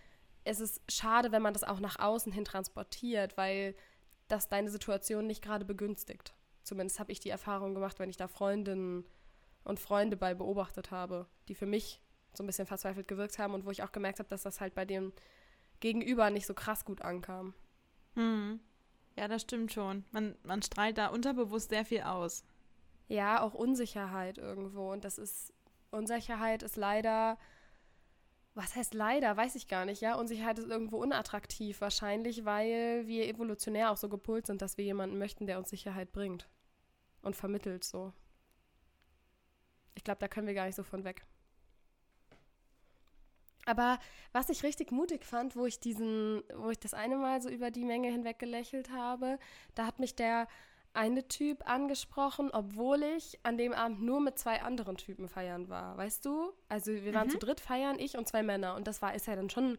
[0.45, 3.75] es ist schade, wenn man das auch nach außen hin transportiert, weil
[4.29, 6.35] das deine Situation nicht gerade begünstigt.
[6.63, 9.05] Zumindest habe ich die Erfahrung gemacht, wenn ich da Freundinnen
[9.65, 12.01] und Freunde bei beobachtet habe, die für mich
[12.33, 14.75] so ein bisschen verzweifelt gewirkt haben und wo ich auch gemerkt habe, dass das halt
[14.75, 15.13] bei dem
[15.81, 17.55] Gegenüber nicht so krass gut ankam.
[18.15, 18.61] Hm.
[19.17, 20.05] Ja, das stimmt schon.
[20.13, 22.45] Man, man strahlt da unterbewusst sehr viel aus.
[23.09, 24.93] Ja, auch Unsicherheit irgendwo.
[24.93, 25.55] Und das ist,
[25.91, 27.39] Unsicherheit ist leider,
[28.55, 30.17] was heißt leider, weiß ich gar nicht, ja.
[30.17, 35.19] Unsicherheit ist irgendwo unattraktiv, wahrscheinlich, weil wir evolutionär auch so gepolt sind, dass wir jemanden
[35.19, 36.49] möchten, der uns Sicherheit bringt
[37.23, 38.13] und vermittelt so.
[39.95, 41.25] Ich glaube, da können wir gar nicht so von weg.
[43.67, 43.99] Aber
[44.33, 47.71] was ich richtig mutig fand, wo ich diesen, wo ich das eine Mal so über
[47.71, 49.39] die Menge hinweg gelächelt habe,
[49.75, 50.47] da hat mich der
[50.95, 55.97] eine Typ angesprochen, obwohl ich an dem Abend nur mit zwei anderen Typen feiern war.
[55.99, 56.53] Weißt du?
[56.71, 57.33] Also wir waren Mhm.
[57.33, 58.75] zu dritt feiern, ich und zwei Männer.
[58.77, 59.77] Und das war, ist ja dann schon,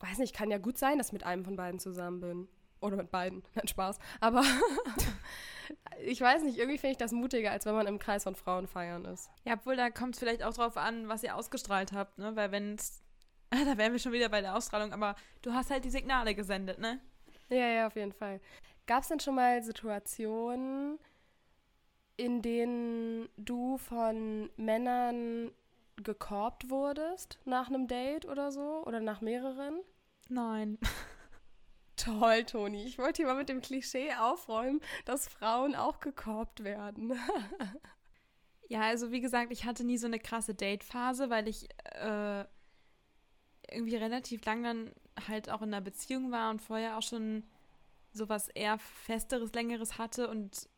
[0.00, 2.48] weiß nicht, kann ja gut sein, dass ich mit einem von beiden zusammen bin.
[2.80, 3.44] Oder mit beiden.
[3.54, 3.98] Nein, Spaß.
[4.20, 4.42] Aber
[6.04, 8.66] ich weiß nicht, irgendwie finde ich das mutiger, als wenn man im Kreis von Frauen
[8.66, 9.30] feiern ist.
[9.44, 12.34] Ja, obwohl da kommt es vielleicht auch drauf an, was ihr ausgestrahlt habt, ne?
[12.36, 13.02] Weil wenn es.
[13.64, 16.78] Da wären wir schon wieder bei der Ausstrahlung, aber du hast halt die Signale gesendet,
[16.78, 17.00] ne?
[17.48, 18.40] Ja, ja, auf jeden Fall.
[18.86, 20.98] Gab es denn schon mal Situationen,
[22.16, 25.52] in denen du von Männern
[25.96, 28.82] gekorbt wurdest nach einem Date oder so?
[28.86, 29.80] Oder nach mehreren?
[30.28, 30.78] Nein.
[31.96, 32.84] Toll, Toni.
[32.84, 37.18] Ich wollte hier mal mit dem Klischee aufräumen, dass Frauen auch gekorbt werden.
[38.68, 42.44] ja, also wie gesagt, ich hatte nie so eine krasse Date-Phase, weil ich äh,
[43.70, 44.92] irgendwie relativ lang dann
[45.28, 47.44] halt auch in einer Beziehung war und vorher auch schon
[48.12, 50.68] sowas eher festeres, längeres hatte und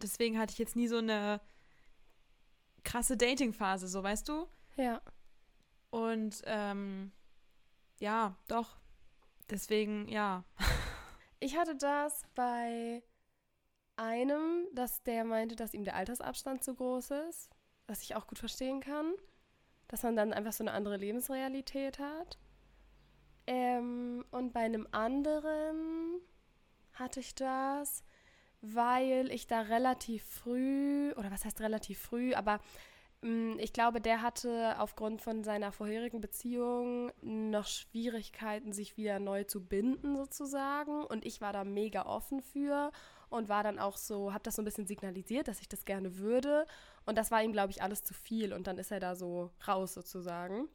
[0.00, 1.40] deswegen hatte ich jetzt nie so eine
[2.84, 4.46] krasse Dating-Phase, so weißt du?
[4.76, 5.00] Ja.
[5.90, 7.12] Und ähm,
[8.00, 8.78] ja, doch.
[9.50, 10.44] Deswegen, ja.
[11.44, 13.02] Ich hatte das bei
[13.96, 17.50] einem, dass der meinte, dass ihm der Altersabstand zu groß ist,
[17.88, 19.12] was ich auch gut verstehen kann.
[19.92, 22.38] Dass man dann einfach so eine andere Lebensrealität hat.
[23.46, 26.18] Ähm, und bei einem anderen
[26.94, 28.02] hatte ich das,
[28.62, 32.60] weil ich da relativ früh, oder was heißt relativ früh, aber
[33.20, 39.18] mh, mm, ich glaube, der hatte aufgrund von seiner vorherigen Beziehung noch Schwierigkeiten, sich wieder
[39.18, 41.04] neu zu binden sozusagen.
[41.04, 42.92] Und ich war da mega offen für
[43.28, 46.16] und war dann auch so, habe das so ein bisschen signalisiert, dass ich das gerne
[46.16, 46.66] würde.
[47.04, 48.52] Und das war ihm, glaube ich, alles zu viel.
[48.52, 50.68] Und dann ist er da so raus sozusagen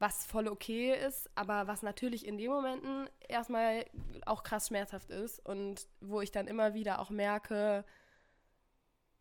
[0.00, 3.84] was voll okay ist, aber was natürlich in den Momenten erstmal
[4.24, 7.84] auch krass schmerzhaft ist und wo ich dann immer wieder auch merke,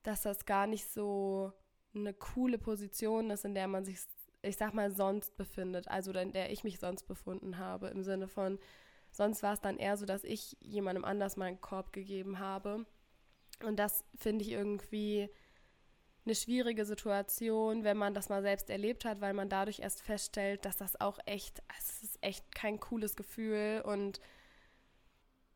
[0.04, 1.52] dass das gar nicht so
[1.94, 4.00] eine coole Position ist, in der man sich,
[4.42, 8.30] ich sag mal, sonst befindet, also in der ich mich sonst befunden habe, im Sinne
[8.30, 8.58] von,
[9.12, 12.86] sonst war es dann eher so, dass ich jemandem anders meinen Korb gegeben habe.
[13.66, 15.30] Und das finde ich irgendwie
[16.25, 20.65] eine schwierige Situation, wenn man das mal selbst erlebt hat, weil man dadurch erst feststellt,
[20.65, 24.19] dass das auch echt, es ist echt kein cooles Gefühl und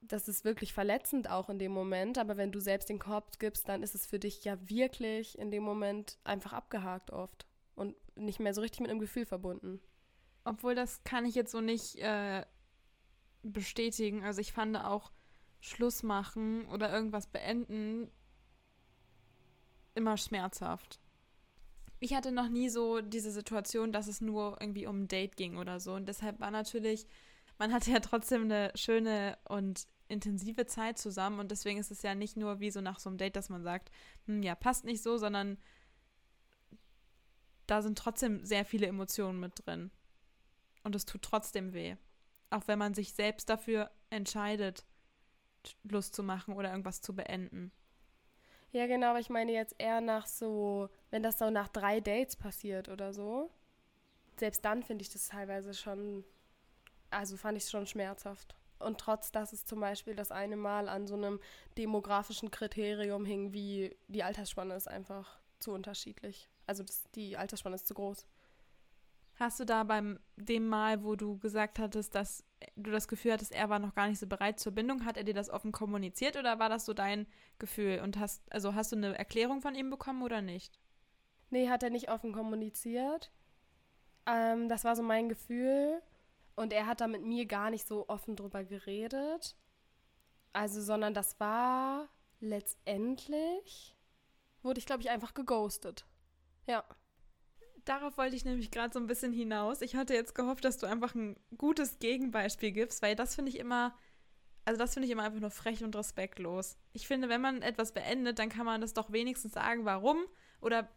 [0.02, 2.18] das ist wirklich verletzend auch in dem Moment.
[2.18, 5.52] Aber wenn du selbst den Korb gibst, dann ist es für dich ja wirklich in
[5.52, 7.46] dem Moment einfach abgehakt oft
[7.76, 9.80] und nicht mehr so richtig mit einem Gefühl verbunden.
[10.44, 12.46] Obwohl das kann ich jetzt so nicht äh,
[13.44, 14.24] bestätigen.
[14.24, 15.12] Also ich fand auch
[15.62, 18.12] Schluss machen oder irgendwas beenden
[19.96, 21.00] immer schmerzhaft.
[22.00, 25.58] Ich hatte noch nie so diese Situation, dass es nur irgendwie um ein Date ging
[25.58, 25.94] oder so.
[25.94, 27.08] Und deshalb war natürlich,
[27.58, 31.40] man hatte ja trotzdem eine schöne und intensive Zeit zusammen.
[31.40, 33.64] Und deswegen ist es ja nicht nur wie so nach so einem Date, dass man
[33.64, 33.90] sagt,
[34.26, 35.58] hm, ja, passt nicht so, sondern
[37.68, 39.92] da sind trotzdem sehr viele Emotionen mit drin.
[40.84, 41.96] Und es tut trotzdem weh.
[42.50, 44.86] Auch wenn man sich selbst dafür entscheidet,
[45.84, 47.72] Lust zu machen oder irgendwas zu beenden.
[48.74, 52.36] Ja, genau, aber ich meine jetzt eher nach so, wenn das so nach drei Dates
[52.36, 53.52] passiert oder so.
[54.38, 56.24] Selbst dann finde ich das teilweise schon,
[57.12, 58.56] also fand ich es schon schmerzhaft.
[58.80, 61.40] Und trotz, dass es zum Beispiel das eine Mal an so einem
[61.78, 66.50] demografischen Kriterium hing, wie die Altersspanne ist einfach zu unterschiedlich.
[66.66, 68.26] Also das, die Altersspanne ist zu groß.
[69.44, 72.46] Hast du da beim dem Mal, wo du gesagt hattest, dass
[72.78, 75.26] du das Gefühl hattest, er war noch gar nicht so bereit zur Bindung, hat er
[75.26, 77.28] dir das offen kommuniziert oder war das so dein
[77.60, 78.00] Gefühl?
[78.02, 80.80] Und hast, also hast du eine Erklärung von ihm bekommen oder nicht?
[81.50, 83.34] Nee, hat er nicht offen kommuniziert.
[84.26, 86.02] Ähm, das war so mein Gefühl.
[86.56, 89.58] Und er hat da mit mir gar nicht so offen drüber geredet.
[90.54, 92.08] Also, sondern das war
[92.40, 93.98] letztendlich,
[94.62, 96.06] wurde ich, glaube ich, einfach geghostet.
[96.66, 96.86] Ja.
[97.86, 99.82] Darauf wollte ich nämlich gerade so ein bisschen hinaus.
[99.82, 103.60] Ich hatte jetzt gehofft, dass du einfach ein gutes Gegenbeispiel gibst, weil das finde ich
[103.60, 103.94] immer,
[104.64, 106.78] also das finde ich immer einfach nur frech und respektlos.
[106.94, 110.24] Ich finde, wenn man etwas beendet, dann kann man das doch wenigstens sagen, warum.
[110.62, 110.90] Oder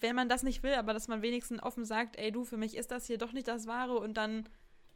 [0.00, 2.76] wenn man das nicht will, aber dass man wenigstens offen sagt, ey du, für mich
[2.76, 4.48] ist das hier doch nicht das Wahre und dann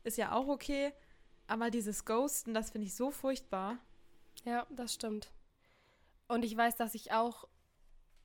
[0.04, 0.92] ist ja auch okay.
[1.48, 3.78] Aber dieses Ghosten, das finde ich so furchtbar.
[4.44, 5.32] Ja, das stimmt.
[6.28, 7.48] Und ich weiß, dass ich auch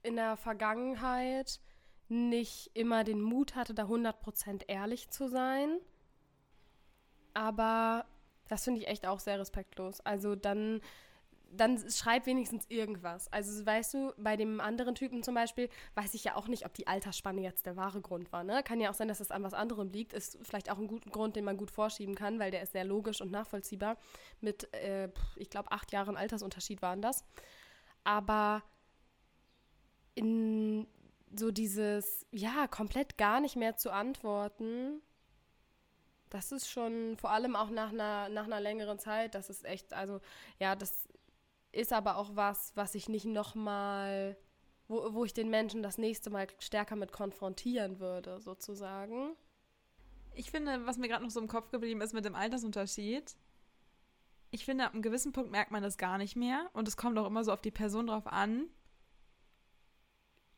[0.04, 1.60] in der Vergangenheit
[2.10, 5.80] nicht immer den Mut hatte, da 100% ehrlich zu sein.
[7.34, 8.06] Aber
[8.48, 10.00] das finde ich echt auch sehr respektlos.
[10.02, 10.82] Also dann,
[11.52, 13.32] dann schreib wenigstens irgendwas.
[13.32, 16.74] Also weißt du, bei dem anderen Typen zum Beispiel weiß ich ja auch nicht, ob
[16.74, 18.44] die Altersspanne jetzt der wahre Grund war.
[18.44, 18.64] Ne?
[18.64, 20.14] Kann ja auch sein, dass es an was anderem liegt.
[20.14, 22.86] Ist vielleicht auch ein guter Grund, den man gut vorschieben kann, weil der ist sehr
[22.86, 23.98] logisch und nachvollziehbar.
[24.40, 27.26] Mit, äh, ich glaube, acht Jahren Altersunterschied waren das.
[28.04, 28.64] Aber
[30.16, 30.88] in
[31.38, 35.02] so dieses, ja, komplett gar nicht mehr zu antworten,
[36.30, 39.94] das ist schon, vor allem auch nach einer, nach einer längeren Zeit, das ist echt,
[39.94, 40.20] also,
[40.60, 41.08] ja, das
[41.72, 44.38] ist aber auch was, was ich nicht nochmal,
[44.88, 49.36] wo, wo ich den Menschen das nächste Mal stärker mit konfrontieren würde, sozusagen.
[50.34, 53.36] Ich finde, was mir gerade noch so im Kopf geblieben ist mit dem Altersunterschied,
[54.50, 57.18] ich finde, ab einem gewissen Punkt merkt man das gar nicht mehr und es kommt
[57.18, 58.70] auch immer so auf die Person drauf an.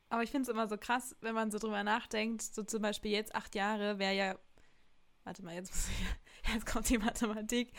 [0.10, 3.12] Aber ich finde es immer so krass, wenn man so drüber nachdenkt, so zum Beispiel
[3.12, 4.36] jetzt acht Jahre wäre ja,
[5.24, 7.72] warte mal, jetzt, ich, jetzt kommt die Mathematik,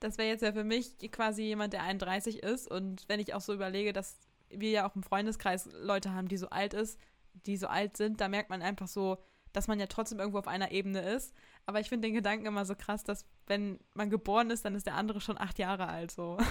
[0.00, 2.70] das wäre jetzt ja für mich quasi jemand, der 31 ist.
[2.70, 4.18] Und wenn ich auch so überlege, dass
[4.50, 6.98] wir ja auch im Freundeskreis Leute haben, die so alt ist,
[7.32, 9.18] die so alt sind, da merkt man einfach so,
[9.52, 11.34] dass man ja trotzdem irgendwo auf einer Ebene ist.
[11.66, 14.86] Aber ich finde den Gedanken immer so krass, dass wenn man geboren ist, dann ist
[14.86, 16.38] der andere schon acht Jahre alt so.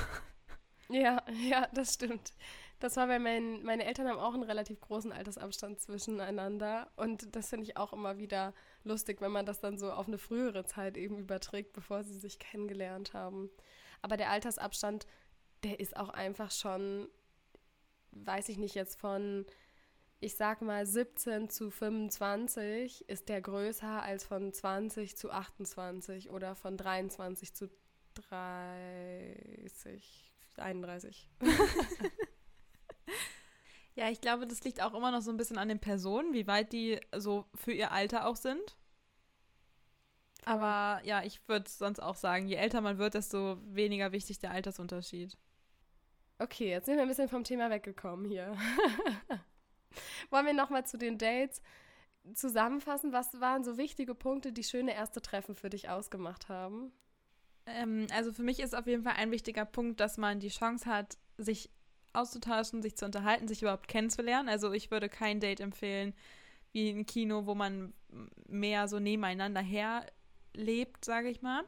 [0.89, 2.33] Ja, ja, das stimmt.
[2.79, 6.91] Das war bei meinen, meine Eltern haben auch einen relativ großen Altersabstand zwischeneinander.
[6.95, 10.17] Und das finde ich auch immer wieder lustig, wenn man das dann so auf eine
[10.17, 13.49] frühere Zeit eben überträgt, bevor sie sich kennengelernt haben.
[14.01, 15.07] Aber der Altersabstand,
[15.63, 17.07] der ist auch einfach schon,
[18.11, 19.45] weiß ich nicht jetzt von,
[20.19, 26.55] ich sag mal 17 zu 25 ist der größer als von 20 zu 28 oder
[26.55, 27.69] von 23 zu
[28.15, 30.33] 30.
[30.57, 31.29] 31.
[33.95, 36.47] ja, ich glaube, das liegt auch immer noch so ein bisschen an den Personen, wie
[36.47, 38.77] weit die so für ihr Alter auch sind.
[40.45, 44.51] Aber ja, ich würde sonst auch sagen, je älter man wird, desto weniger wichtig der
[44.51, 45.37] Altersunterschied.
[46.39, 48.57] Okay, jetzt sind wir ein bisschen vom Thema weggekommen hier.
[50.29, 51.61] Wollen wir nochmal zu den Dates
[52.33, 53.13] zusammenfassen?
[53.13, 56.91] Was waren so wichtige Punkte, die schöne erste Treffen für dich ausgemacht haben?
[57.65, 60.89] Ähm, also für mich ist auf jeden Fall ein wichtiger Punkt, dass man die Chance
[60.89, 61.69] hat, sich
[62.13, 64.49] auszutauschen, sich zu unterhalten, sich überhaupt kennenzulernen.
[64.49, 66.13] Also ich würde kein Date empfehlen
[66.71, 67.93] wie ein Kino, wo man
[68.47, 70.05] mehr so nebeneinander her
[70.53, 71.63] lebt, sage ich mal.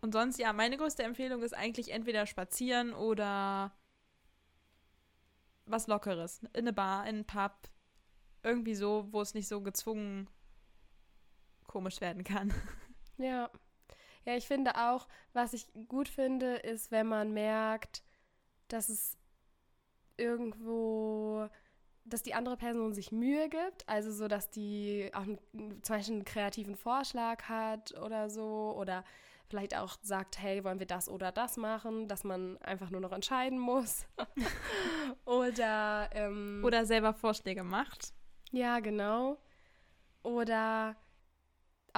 [0.00, 3.72] Und sonst, ja, meine größte Empfehlung ist eigentlich entweder spazieren oder
[5.66, 6.40] was Lockeres.
[6.52, 7.52] In eine Bar, in einen Pub.
[8.42, 10.28] Irgendwie so, wo es nicht so gezwungen
[11.66, 12.52] komisch werden kann.
[13.20, 13.50] Ja.
[14.24, 18.04] Ja, ich finde auch, was ich gut finde, ist, wenn man merkt,
[18.68, 19.16] dass es
[20.16, 21.48] irgendwo,
[22.04, 25.38] dass die andere Person sich Mühe gibt, also so, dass die auch einen,
[25.82, 29.04] zum Beispiel einen kreativen Vorschlag hat oder so, oder
[29.48, 33.12] vielleicht auch sagt, hey, wollen wir das oder das machen, dass man einfach nur noch
[33.12, 34.06] entscheiden muss.
[35.24, 38.12] oder ähm, oder selber Vorschläge macht.
[38.50, 39.38] Ja, genau.
[40.22, 40.96] Oder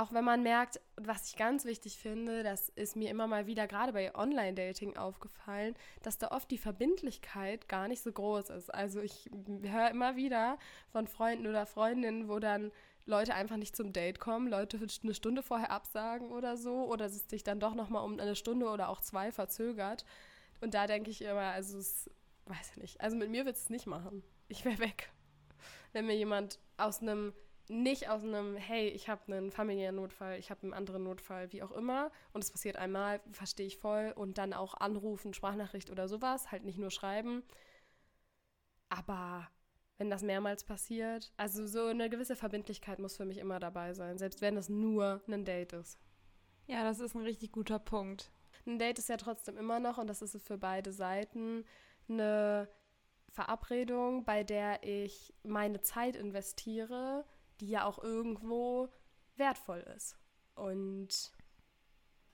[0.00, 3.66] auch wenn man merkt, was ich ganz wichtig finde, das ist mir immer mal wieder
[3.66, 8.72] gerade bei Online-Dating aufgefallen, dass da oft die Verbindlichkeit gar nicht so groß ist.
[8.72, 9.28] Also ich
[9.62, 10.58] höre immer wieder
[10.90, 12.72] von Freunden oder Freundinnen, wo dann
[13.04, 17.28] Leute einfach nicht zum Date kommen, Leute eine Stunde vorher absagen oder so, oder es
[17.28, 20.06] sich dann doch nochmal um eine Stunde oder auch zwei verzögert.
[20.62, 22.08] Und da denke ich immer, also es,
[22.46, 24.22] weiß ich nicht, also mit mir wird es nicht machen.
[24.48, 25.10] Ich wäre weg.
[25.92, 27.34] Wenn mir jemand aus einem
[27.70, 31.62] nicht aus einem, hey, ich habe einen familiären Notfall, ich habe einen anderen Notfall, wie
[31.62, 36.08] auch immer, und es passiert einmal, verstehe ich voll, und dann auch anrufen, Sprachnachricht oder
[36.08, 37.44] sowas, halt nicht nur schreiben.
[38.88, 39.48] Aber
[39.98, 44.18] wenn das mehrmals passiert, also so eine gewisse Verbindlichkeit muss für mich immer dabei sein,
[44.18, 45.98] selbst wenn es nur ein Date ist.
[46.66, 48.32] Ja, das ist ein richtig guter Punkt.
[48.66, 51.64] Ein Date ist ja trotzdem immer noch, und das ist für beide Seiten,
[52.08, 52.68] eine
[53.28, 57.24] Verabredung, bei der ich meine Zeit investiere,
[57.60, 58.88] die ja auch irgendwo
[59.36, 60.16] wertvoll ist.
[60.54, 61.32] Und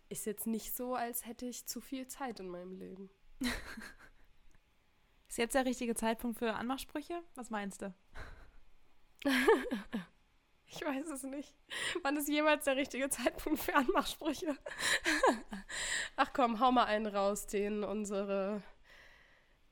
[0.08, 3.10] ist jetzt nicht so, als hätte ich zu viel Zeit in meinem Leben.
[5.28, 7.22] ist jetzt der richtige Zeitpunkt für Anmachsprüche?
[7.34, 7.94] Was meinst du?
[10.66, 11.54] ich weiß es nicht.
[12.02, 14.56] Wann ist jemals der richtige Zeitpunkt für Anmachsprüche?
[16.16, 18.62] Ach komm, hau mal einen raus, den unsere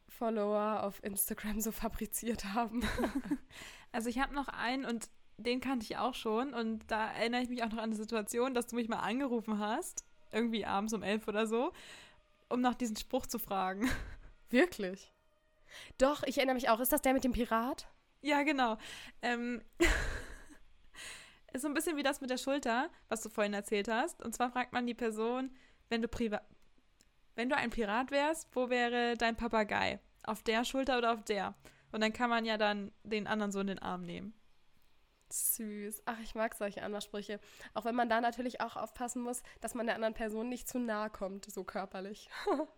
[0.08, 2.82] Follower auf Instagram so fabriziert haben.
[3.92, 7.48] also ich habe noch einen und den kannte ich auch schon und da erinnere ich
[7.48, 11.02] mich auch noch an die Situation, dass du mich mal angerufen hast, irgendwie abends um
[11.02, 11.72] elf oder so,
[12.48, 13.90] um nach diesem Spruch zu fragen.
[14.50, 15.12] Wirklich?
[15.98, 16.80] Doch, ich erinnere mich auch.
[16.80, 17.88] Ist das der mit dem Pirat?
[18.20, 18.78] Ja, genau.
[19.22, 19.62] Ähm,
[21.52, 24.22] ist so ein bisschen wie das mit der Schulter, was du vorhin erzählt hast.
[24.22, 25.50] Und zwar fragt man die Person,
[25.88, 26.42] wenn du privat,
[27.34, 29.98] wenn du ein Pirat wärst, wo wäre dein Papagei?
[30.22, 31.54] Auf der Schulter oder auf der?
[31.92, 34.34] Und dann kann man ja dann den anderen so in den Arm nehmen.
[35.34, 36.02] Süß.
[36.06, 37.40] Ach, ich mag solche Anmachsprüche.
[37.74, 40.78] Auch wenn man da natürlich auch aufpassen muss, dass man der anderen Person nicht zu
[40.78, 42.28] nahe kommt, so körperlich.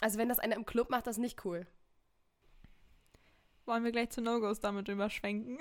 [0.00, 1.66] also wenn das einer im Club macht, das ist nicht cool.
[3.64, 5.58] Wollen wir gleich zu No-Gos damit überschwenken?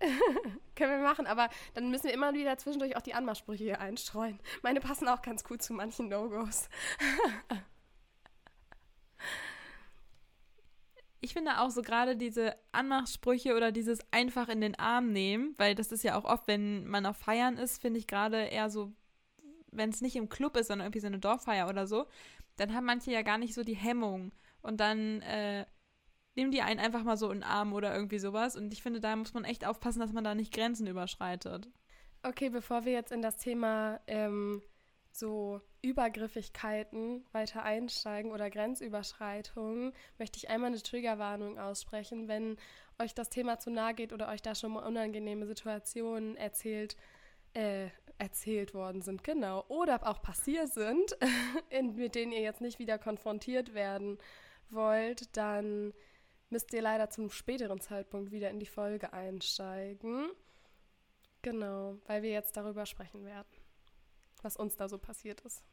[0.74, 4.40] Können wir machen, aber dann müssen wir immer wieder zwischendurch auch die Anmachsprüche hier einstreuen.
[4.62, 6.68] Meine passen auch ganz gut zu manchen No-Gos.
[11.24, 15.74] ich finde auch so gerade diese Anmachsprüche oder dieses einfach in den Arm nehmen, weil
[15.74, 18.92] das ist ja auch oft, wenn man auf Feiern ist, finde ich gerade eher so,
[19.72, 22.06] wenn es nicht im Club ist, sondern irgendwie so eine Dorffeier oder so,
[22.56, 25.64] dann haben manche ja gar nicht so die Hemmung und dann äh,
[26.36, 29.00] nehmen die einen einfach mal so in den Arm oder irgendwie sowas und ich finde,
[29.00, 31.68] da muss man echt aufpassen, dass man da nicht Grenzen überschreitet.
[32.22, 34.60] Okay, bevor wir jetzt in das Thema ähm,
[35.16, 42.26] so Übergriffigkeiten weiter einsteigen oder Grenzüberschreitungen, möchte ich einmal eine Triggerwarnung aussprechen.
[42.28, 42.56] Wenn
[42.98, 46.96] euch das Thema zu nahe geht oder euch da schon mal unangenehme Situationen erzählt,
[47.54, 47.88] äh,
[48.18, 51.16] erzählt worden sind, genau, oder auch passiert sind,
[51.70, 54.18] in, mit denen ihr jetzt nicht wieder konfrontiert werden
[54.70, 55.92] wollt, dann
[56.50, 60.30] müsst ihr leider zum späteren Zeitpunkt wieder in die Folge einsteigen.
[61.42, 63.63] Genau, weil wir jetzt darüber sprechen werden,
[64.44, 65.64] was uns da so passiert ist.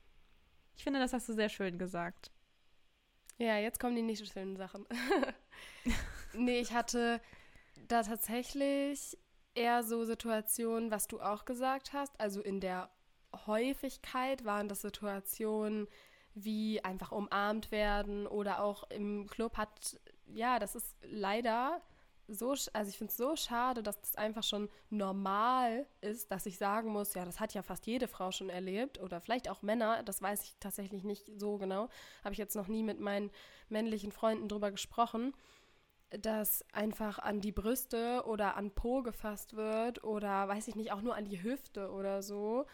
[0.76, 2.32] Ich finde, das hast du sehr schön gesagt.
[3.38, 4.86] Ja, jetzt kommen die nicht so schönen Sachen.
[6.34, 7.22] nee, ich hatte
[7.88, 9.18] da tatsächlich
[9.56, 12.20] eher so Situationen, was du auch gesagt hast.
[12.20, 12.90] Also in der
[13.46, 15.88] Häufigkeit waren das Situationen
[16.34, 21.82] wie einfach umarmt werden oder auch im Club hat, ja, das ist leider
[22.32, 26.58] so, also ich finde es so schade, dass das einfach schon normal ist, dass ich
[26.58, 30.04] sagen muss, ja, das hat ja fast jede Frau schon erlebt oder vielleicht auch Männer,
[30.04, 31.90] das weiß ich tatsächlich nicht so genau,
[32.24, 33.32] habe ich jetzt noch nie mit meinen
[33.70, 35.34] männlichen Freunden drüber gesprochen
[36.20, 41.02] dass einfach an die Brüste oder an Po gefasst wird oder weiß ich nicht, auch
[41.02, 42.66] nur an die Hüfte oder so.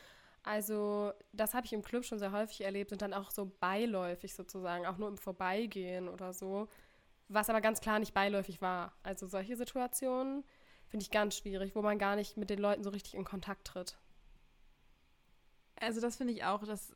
[0.43, 4.33] Also das habe ich im Club schon sehr häufig erlebt und dann auch so beiläufig
[4.33, 6.67] sozusagen, auch nur im Vorbeigehen oder so,
[7.27, 8.93] was aber ganz klar nicht beiläufig war.
[9.03, 10.43] Also solche Situationen
[10.87, 13.67] finde ich ganz schwierig, wo man gar nicht mit den Leuten so richtig in Kontakt
[13.67, 13.97] tritt.
[15.79, 16.93] Also das finde ich auch, das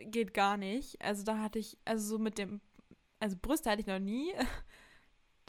[0.00, 1.00] geht gar nicht.
[1.02, 2.60] Also da hatte ich, also so mit dem,
[3.18, 4.32] also Brüste hatte ich noch nie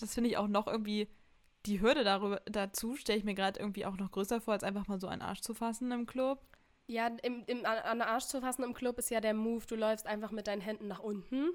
[0.01, 1.07] das finde ich auch noch irgendwie,
[1.66, 4.88] die Hürde darüber, dazu stelle ich mir gerade irgendwie auch noch größer vor, als einfach
[4.88, 6.39] mal so einen Arsch zu fassen im Club.
[6.88, 9.76] Ja, im, im, an den Arsch zu fassen im Club ist ja der Move, du
[9.76, 11.51] läufst einfach mit deinen Händen nach unten,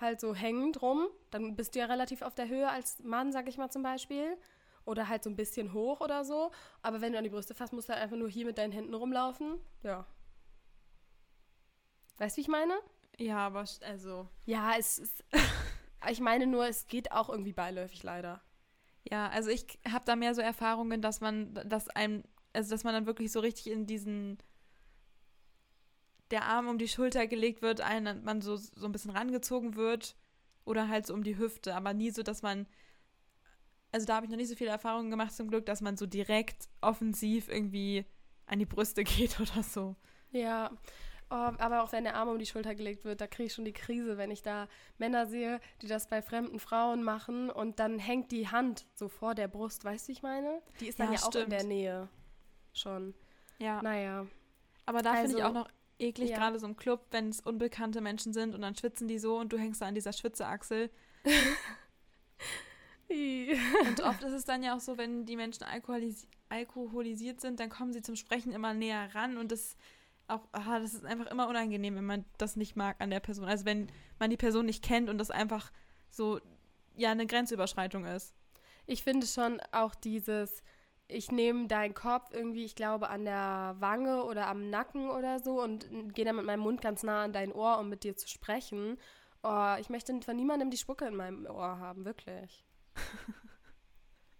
[0.00, 3.48] halt so hängend rum, dann bist du ja relativ auf der Höhe als Mann, sag
[3.48, 4.36] ich mal zum Beispiel.
[4.84, 6.52] Oder halt so ein bisschen hoch oder so.
[6.82, 8.72] Aber wenn du an die Brüste fasst, musst du halt einfach nur hier mit deinen
[8.72, 9.58] Händen rumlaufen.
[9.82, 10.06] Ja.
[12.18, 12.74] Weißt du, wie ich meine?
[13.18, 14.28] Ja, aber also.
[14.44, 15.24] Ja, es ist.
[16.08, 18.40] Ich meine nur, es geht auch irgendwie beiläufig leider.
[19.10, 22.22] Ja, also ich habe da mehr so Erfahrungen, dass man, dass einem,
[22.52, 24.38] also dass man dann wirklich so richtig in diesen
[26.30, 30.16] der Arm um die Schulter gelegt wird, ein, man so, so ein bisschen rangezogen wird
[30.64, 32.66] oder halt so um die Hüfte, aber nie so, dass man,
[33.92, 36.06] also da habe ich noch nicht so viele Erfahrungen gemacht zum Glück, dass man so
[36.06, 38.04] direkt offensiv irgendwie
[38.46, 39.96] an die Brüste geht oder so.
[40.32, 40.70] Ja,
[41.28, 43.64] Oh, aber auch wenn der Arm um die Schulter gelegt wird, da kriege ich schon
[43.64, 47.98] die Krise, wenn ich da Männer sehe, die das bei fremden Frauen machen und dann
[47.98, 50.62] hängt die Hand so vor der Brust, weißt du, ich meine?
[50.78, 52.08] Die ist dann ja, ja auch in der Nähe
[52.72, 53.12] schon.
[53.58, 53.82] Ja.
[53.82, 54.26] Naja.
[54.84, 55.68] Aber da also, finde ich auch noch
[55.98, 56.38] eklig, ja.
[56.38, 59.52] gerade so im Club, wenn es unbekannte Menschen sind und dann schwitzen die so und
[59.52, 60.90] du hängst da an dieser Schwitzeachsel.
[63.08, 67.70] und oft ist es dann ja auch so, wenn die Menschen alkoholis alkoholisiert sind, dann
[67.70, 69.76] kommen sie zum Sprechen immer näher ran und das
[70.28, 73.46] auch, aha, das ist einfach immer unangenehm, wenn man das nicht mag an der Person.
[73.46, 73.88] Also wenn
[74.18, 75.72] man die Person nicht kennt und das einfach
[76.10, 76.40] so,
[76.96, 78.34] ja, eine Grenzüberschreitung ist.
[78.86, 80.62] Ich finde schon auch dieses,
[81.08, 85.62] ich nehme deinen Kopf irgendwie, ich glaube, an der Wange oder am Nacken oder so
[85.62, 88.28] und gehe dann mit meinem Mund ganz nah an dein Ohr, um mit dir zu
[88.28, 88.98] sprechen.
[89.42, 92.64] Oh, ich möchte von niemandem die Spucke in meinem Ohr haben, wirklich.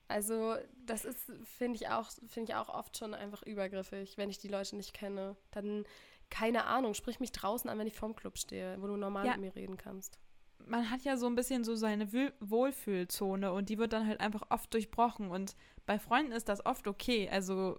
[0.09, 0.55] Also,
[0.85, 4.49] das ist, finde ich auch, finde ich auch oft schon einfach übergriffig, wenn ich die
[4.49, 5.37] Leute nicht kenne.
[5.51, 5.85] Dann,
[6.31, 9.33] keine Ahnung, sprich mich draußen an, wenn ich vorm Club stehe, wo du normal ja.
[9.33, 10.21] mit mir reden kannst.
[10.59, 14.43] Man hat ja so ein bisschen so seine Wohlfühlzone und die wird dann halt einfach
[14.51, 15.31] oft durchbrochen.
[15.31, 15.55] Und
[15.87, 17.29] bei Freunden ist das oft okay.
[17.31, 17.79] Also,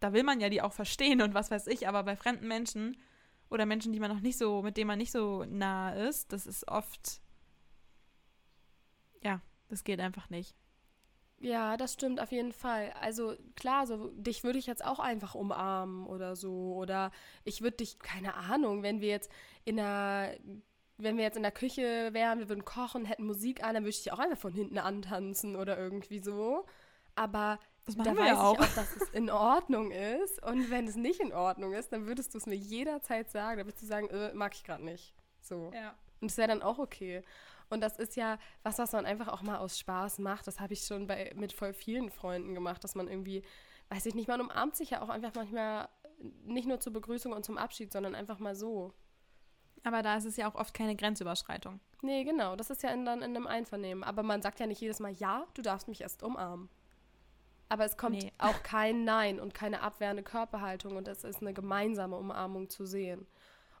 [0.00, 2.96] da will man ja die auch verstehen und was weiß ich, aber bei fremden Menschen
[3.48, 6.46] oder Menschen, die man noch nicht so, mit denen man nicht so nah ist, das
[6.46, 7.20] ist oft.
[9.22, 10.56] Ja, das geht einfach nicht.
[11.38, 12.92] Ja, das stimmt auf jeden Fall.
[13.00, 16.74] Also klar, so dich würde ich jetzt auch einfach umarmen oder so.
[16.74, 17.10] Oder
[17.44, 19.30] ich würde dich, keine Ahnung, wenn wir jetzt
[19.64, 20.38] in der,
[20.96, 23.90] wenn wir jetzt in der Küche wären, wir würden kochen, hätten Musik an, dann würde
[23.90, 26.64] ich dich auch einfach von hinten antanzen oder irgendwie so.
[27.16, 28.54] Aber da weiß ja auch.
[28.54, 30.42] ich auch, dass es in Ordnung ist.
[30.42, 33.58] Und wenn es nicht in Ordnung ist, dann würdest du es mir jederzeit sagen.
[33.58, 35.14] Da würdest du sagen, äh, mag ich gerade nicht.
[35.40, 35.70] So.
[35.74, 35.94] Ja.
[36.20, 37.22] Und es wäre dann auch okay.
[37.70, 40.46] Und das ist ja was, was man einfach auch mal aus Spaß macht.
[40.46, 43.42] Das habe ich schon bei, mit voll vielen Freunden gemacht, dass man irgendwie,
[43.90, 45.88] weiß ich nicht, man umarmt sich ja auch einfach manchmal
[46.44, 48.92] nicht nur zur Begrüßung und zum Abschied, sondern einfach mal so.
[49.84, 51.78] Aber da ist es ja auch oft keine Grenzüberschreitung.
[52.02, 52.56] Nee, genau.
[52.56, 54.02] Das ist ja in, dann in einem Einvernehmen.
[54.02, 56.68] Aber man sagt ja nicht jedes Mal, ja, du darfst mich erst umarmen.
[57.68, 58.32] Aber es kommt nee.
[58.38, 63.26] auch kein Nein und keine abwehrende Körperhaltung und es ist eine gemeinsame Umarmung zu sehen.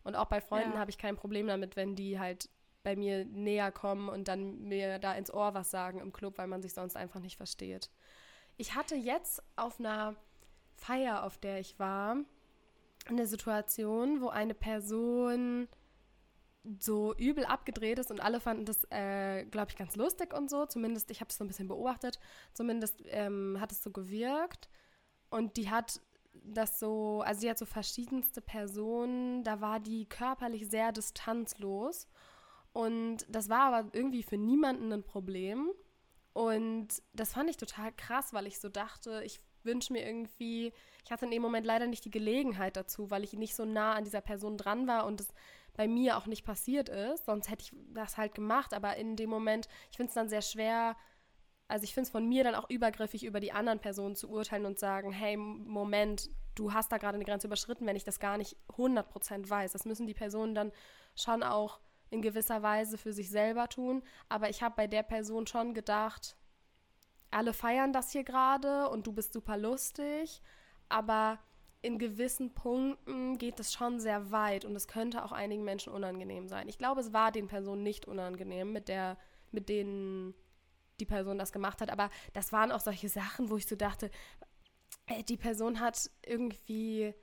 [0.04, 0.78] Und auch bei Freunden ja.
[0.78, 2.50] habe ich kein Problem damit, wenn die halt
[2.82, 6.46] bei mir näher kommen und dann mir da ins Ohr was sagen im Club, weil
[6.46, 7.90] man sich sonst einfach nicht versteht.
[8.58, 10.14] Ich hatte jetzt auf einer
[10.76, 12.16] Feier, auf der ich war,
[13.06, 15.66] eine Situation, wo eine Person
[16.78, 20.66] so übel abgedreht ist und alle fanden das, äh, glaube ich, ganz lustig und so.
[20.66, 22.18] Zumindest, ich habe es so ein bisschen beobachtet.
[22.54, 24.68] Zumindest ähm, hat es so gewirkt.
[25.30, 26.00] Und die hat
[26.32, 32.08] das so, also die hat so verschiedenste Personen, da war die körperlich sehr distanzlos.
[32.72, 35.70] Und das war aber irgendwie für niemanden ein Problem.
[36.32, 40.72] Und das fand ich total krass, weil ich so dachte, ich wünsche mir irgendwie,
[41.04, 43.94] ich hatte in dem Moment leider nicht die Gelegenheit dazu, weil ich nicht so nah
[43.94, 45.28] an dieser Person dran war und es
[45.74, 47.26] bei mir auch nicht passiert ist.
[47.26, 50.42] Sonst hätte ich das halt gemacht, aber in dem Moment, ich finde es dann sehr
[50.42, 50.96] schwer,
[51.68, 54.66] also ich finde es von mir dann auch übergriffig, über die anderen Personen zu urteilen
[54.66, 58.38] und sagen, hey, Moment, du hast da gerade eine Grenze überschritten, wenn ich das gar
[58.38, 59.72] nicht 100% weiß.
[59.72, 60.72] Das müssen die Personen dann
[61.16, 64.02] schon auch in gewisser Weise für sich selber tun.
[64.28, 66.36] Aber ich habe bei der Person schon gedacht,
[67.30, 70.40] alle feiern das hier gerade und du bist super lustig,
[70.88, 71.40] aber
[71.84, 76.48] in gewissen Punkten geht es schon sehr weit und es könnte auch einigen Menschen unangenehm
[76.48, 76.66] sein.
[76.66, 79.18] Ich glaube, es war den Personen nicht unangenehm, mit der,
[79.52, 80.34] mit denen
[80.98, 84.10] die Person das gemacht hat, aber das waren auch solche Sachen, wo ich so dachte,
[85.06, 87.14] ey, die Person hat irgendwie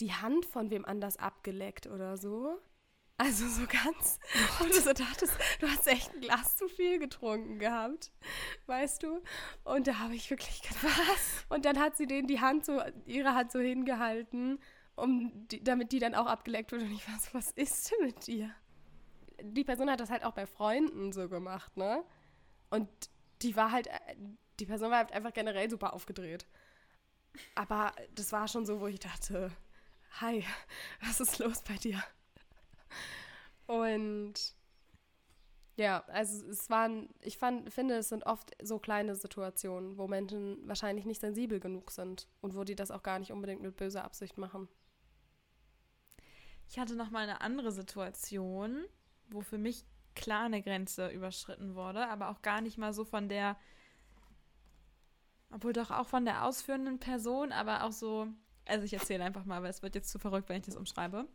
[0.00, 2.56] die Hand von wem anders abgeleckt oder so.
[3.20, 4.20] Also so ganz.
[4.60, 8.12] Und du so dachtest, du hast echt ein Glas zu viel getrunken gehabt.
[8.66, 9.20] Weißt du?
[9.64, 11.44] Und da habe ich wirklich gedacht, was?
[11.48, 14.60] Und dann hat sie denen die Hand so, ihre Hand so hingehalten,
[14.94, 16.84] um die, damit die dann auch abgeleckt wurde.
[16.84, 18.54] Und ich war so, was ist denn mit dir?
[19.42, 22.04] Die Person hat das halt auch bei Freunden so gemacht, ne?
[22.70, 22.88] Und
[23.42, 23.88] die war halt,
[24.60, 26.46] die Person war halt einfach generell super aufgedreht.
[27.56, 29.50] Aber das war schon so, wo ich dachte,
[30.20, 30.44] hi,
[31.00, 32.02] was ist los bei dir?
[33.66, 34.54] Und
[35.78, 40.58] ja, also es waren, ich fand, finde, es sind oft so kleine Situationen, wo Menschen
[40.66, 44.04] wahrscheinlich nicht sensibel genug sind und wo die das auch gar nicht unbedingt mit böser
[44.04, 44.68] Absicht machen.
[46.68, 48.84] Ich hatte noch mal eine andere Situation,
[49.28, 49.84] wo für mich
[50.16, 53.56] klar eine Grenze überschritten wurde, aber auch gar nicht mal so von der,
[55.50, 58.26] obwohl doch auch von der ausführenden Person, aber auch so,
[58.66, 61.28] also ich erzähle einfach mal, weil es wird jetzt zu verrückt, wenn ich das umschreibe.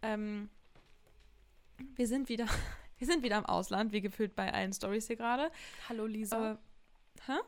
[0.00, 0.48] Ähm,
[1.96, 2.46] wir sind wieder,
[2.98, 5.50] wir sind wieder im Ausland, wie gefühlt bei allen Stories hier gerade.
[5.88, 6.52] Hallo Lisa.
[6.52, 6.56] Äh,
[7.26, 7.38] hä?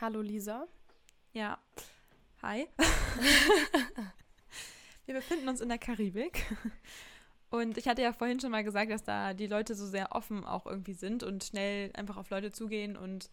[0.00, 0.66] Hallo Lisa.
[1.32, 1.58] Ja.
[2.42, 2.66] Hi.
[5.06, 6.46] wir befinden uns in der Karibik.
[7.50, 10.44] Und ich hatte ja vorhin schon mal gesagt, dass da die Leute so sehr offen
[10.44, 12.96] auch irgendwie sind und schnell einfach auf Leute zugehen.
[12.96, 13.30] Und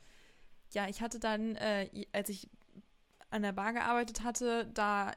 [0.74, 2.50] ja, ich hatte dann, äh, als ich
[3.30, 5.12] an der Bar gearbeitet hatte, da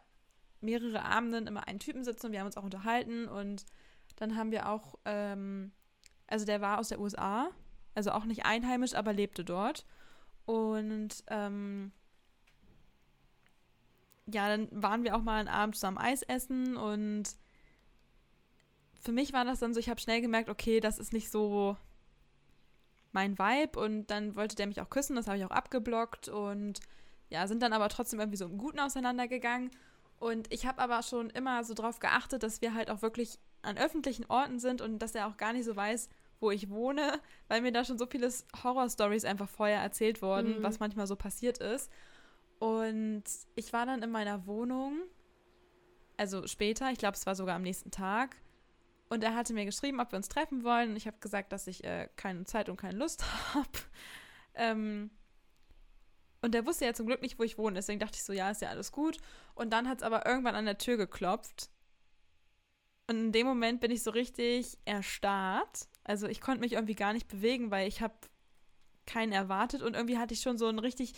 [0.60, 3.64] mehrere Abenden immer einen Typen sitzen und wir haben uns auch unterhalten und
[4.16, 5.72] dann haben wir auch, ähm,
[6.26, 7.50] also der war aus der USA,
[7.94, 9.86] also auch nicht einheimisch, aber lebte dort.
[10.46, 11.92] Und ähm,
[14.26, 17.24] ja, dann waren wir auch mal einen Abend zusammen Eis essen und
[19.00, 21.76] für mich war das dann so, ich habe schnell gemerkt, okay, das ist nicht so
[23.12, 26.80] mein Vibe und dann wollte der mich auch küssen, das habe ich auch abgeblockt und
[27.28, 29.70] ja, sind dann aber trotzdem irgendwie so im Guten auseinandergegangen
[30.18, 33.78] und ich habe aber schon immer so drauf geachtet, dass wir halt auch wirklich an
[33.78, 36.08] öffentlichen Orten sind und dass er auch gar nicht so weiß,
[36.40, 38.32] wo ich wohne, weil mir da schon so viele
[38.62, 40.62] Horror-Stories einfach vorher erzählt wurden, mhm.
[40.62, 41.90] was manchmal so passiert ist.
[42.58, 45.00] Und ich war dann in meiner Wohnung,
[46.16, 48.36] also später, ich glaube, es war sogar am nächsten Tag.
[49.08, 50.90] Und er hatte mir geschrieben, ob wir uns treffen wollen.
[50.90, 53.68] Und ich habe gesagt, dass ich äh, keine Zeit und keine Lust habe.
[54.54, 55.10] ähm,
[56.42, 57.74] und der wusste ja zum Glück nicht, wo ich wohne.
[57.74, 59.18] Deswegen dachte ich so, ja, ist ja alles gut.
[59.54, 61.70] Und dann hat es aber irgendwann an der Tür geklopft.
[63.10, 65.88] Und in dem Moment bin ich so richtig erstarrt.
[66.04, 68.14] Also ich konnte mich irgendwie gar nicht bewegen, weil ich habe
[69.04, 71.14] keinen erwartet und irgendwie hatte ich schon so ein richtig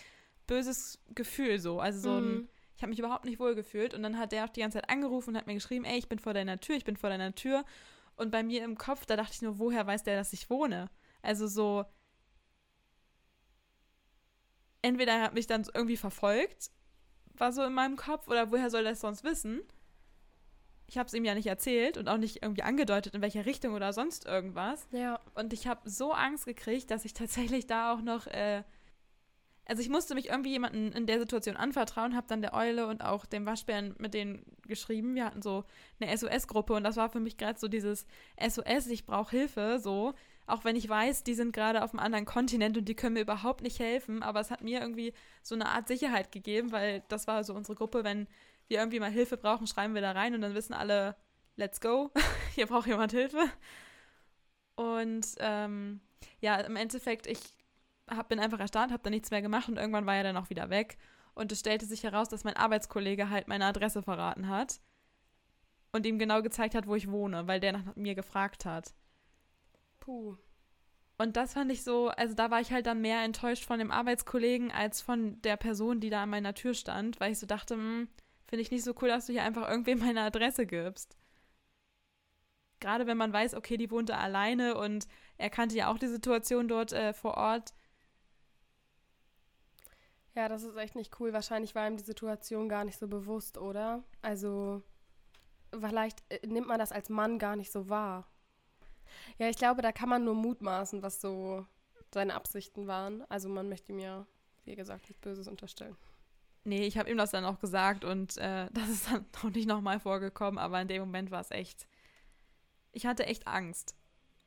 [0.47, 1.81] böses Gefühl so.
[1.81, 2.49] Also so ein, mhm.
[2.77, 3.93] ich habe mich überhaupt nicht wohl gefühlt.
[3.93, 6.09] Und dann hat der auch die ganze Zeit angerufen und hat mir geschrieben, ey, ich
[6.09, 7.63] bin vor deiner Tür, ich bin vor deiner Tür.
[8.17, 10.89] Und bei mir im Kopf, da dachte ich nur, woher weiß der, dass ich wohne?
[11.21, 11.85] Also so,
[14.81, 16.71] entweder er hat mich dann irgendwie verfolgt,
[17.35, 19.61] war so in meinem Kopf, oder woher soll er es sonst wissen?
[20.87, 23.75] Ich habe es ihm ja nicht erzählt und auch nicht irgendwie angedeutet, in welcher Richtung
[23.75, 24.87] oder sonst irgendwas.
[24.93, 25.21] Ja.
[25.35, 28.63] Und ich habe so Angst gekriegt, dass ich tatsächlich da auch noch, äh,
[29.65, 33.03] also ich musste mich irgendwie jemanden in der Situation anvertrauen, habe dann der Eule und
[33.03, 35.15] auch dem Waschbären mit denen geschrieben.
[35.15, 35.65] Wir hatten so
[36.01, 38.07] eine SOS-Gruppe und das war für mich gerade so dieses
[38.41, 40.15] SOS, ich brauche Hilfe, so.
[40.47, 43.21] Auch wenn ich weiß, die sind gerade auf einem anderen Kontinent und die können mir
[43.21, 47.29] überhaupt nicht helfen, aber es hat mir irgendwie so eine Art Sicherheit gegeben, weil das
[47.29, 48.27] war so unsere Gruppe, wenn
[48.73, 51.15] wir irgendwie mal Hilfe brauchen, schreiben wir da rein und dann wissen alle,
[51.57, 52.11] let's go,
[52.55, 53.45] hier braucht jemand Hilfe.
[54.75, 56.01] Und ähm,
[56.41, 57.39] ja, im Endeffekt, ich
[58.09, 60.49] hab, bin einfach erstarrt, habe da nichts mehr gemacht und irgendwann war er dann auch
[60.51, 60.97] wieder weg.
[61.35, 64.81] Und es stellte sich heraus, dass mein Arbeitskollege halt meine Adresse verraten hat
[65.93, 68.95] und ihm genau gezeigt hat, wo ich wohne, weil der nach mir gefragt hat.
[70.01, 70.37] Puh.
[71.19, 73.91] Und das fand ich so, also da war ich halt dann mehr enttäuscht von dem
[73.91, 77.75] Arbeitskollegen als von der Person, die da an meiner Tür stand, weil ich so dachte,
[77.75, 78.09] hm,
[78.53, 81.17] finde ich nicht so cool, dass du hier einfach irgendwem meine Adresse gibst.
[82.81, 86.69] Gerade wenn man weiß, okay, die wohnte alleine und er kannte ja auch die Situation
[86.69, 87.73] dort äh, vor Ort.
[90.35, 91.33] Ja, das ist echt nicht cool.
[91.33, 94.05] Wahrscheinlich war ihm die Situation gar nicht so bewusst, oder?
[94.21, 94.83] Also,
[95.71, 98.29] vielleicht äh, nimmt man das als Mann gar nicht so wahr.
[99.39, 101.67] Ja, ich glaube, da kann man nur mutmaßen, was so
[102.13, 103.23] seine Absichten waren.
[103.31, 104.27] Also man möchte ihm ja,
[104.67, 105.97] wie gesagt, nichts Böses unterstellen.
[106.65, 109.67] Nee, ich habe ihm das dann auch gesagt und äh, das ist dann auch nicht
[109.67, 111.87] nochmal vorgekommen, aber in dem Moment war es echt.
[112.93, 113.97] Ich hatte echt Angst.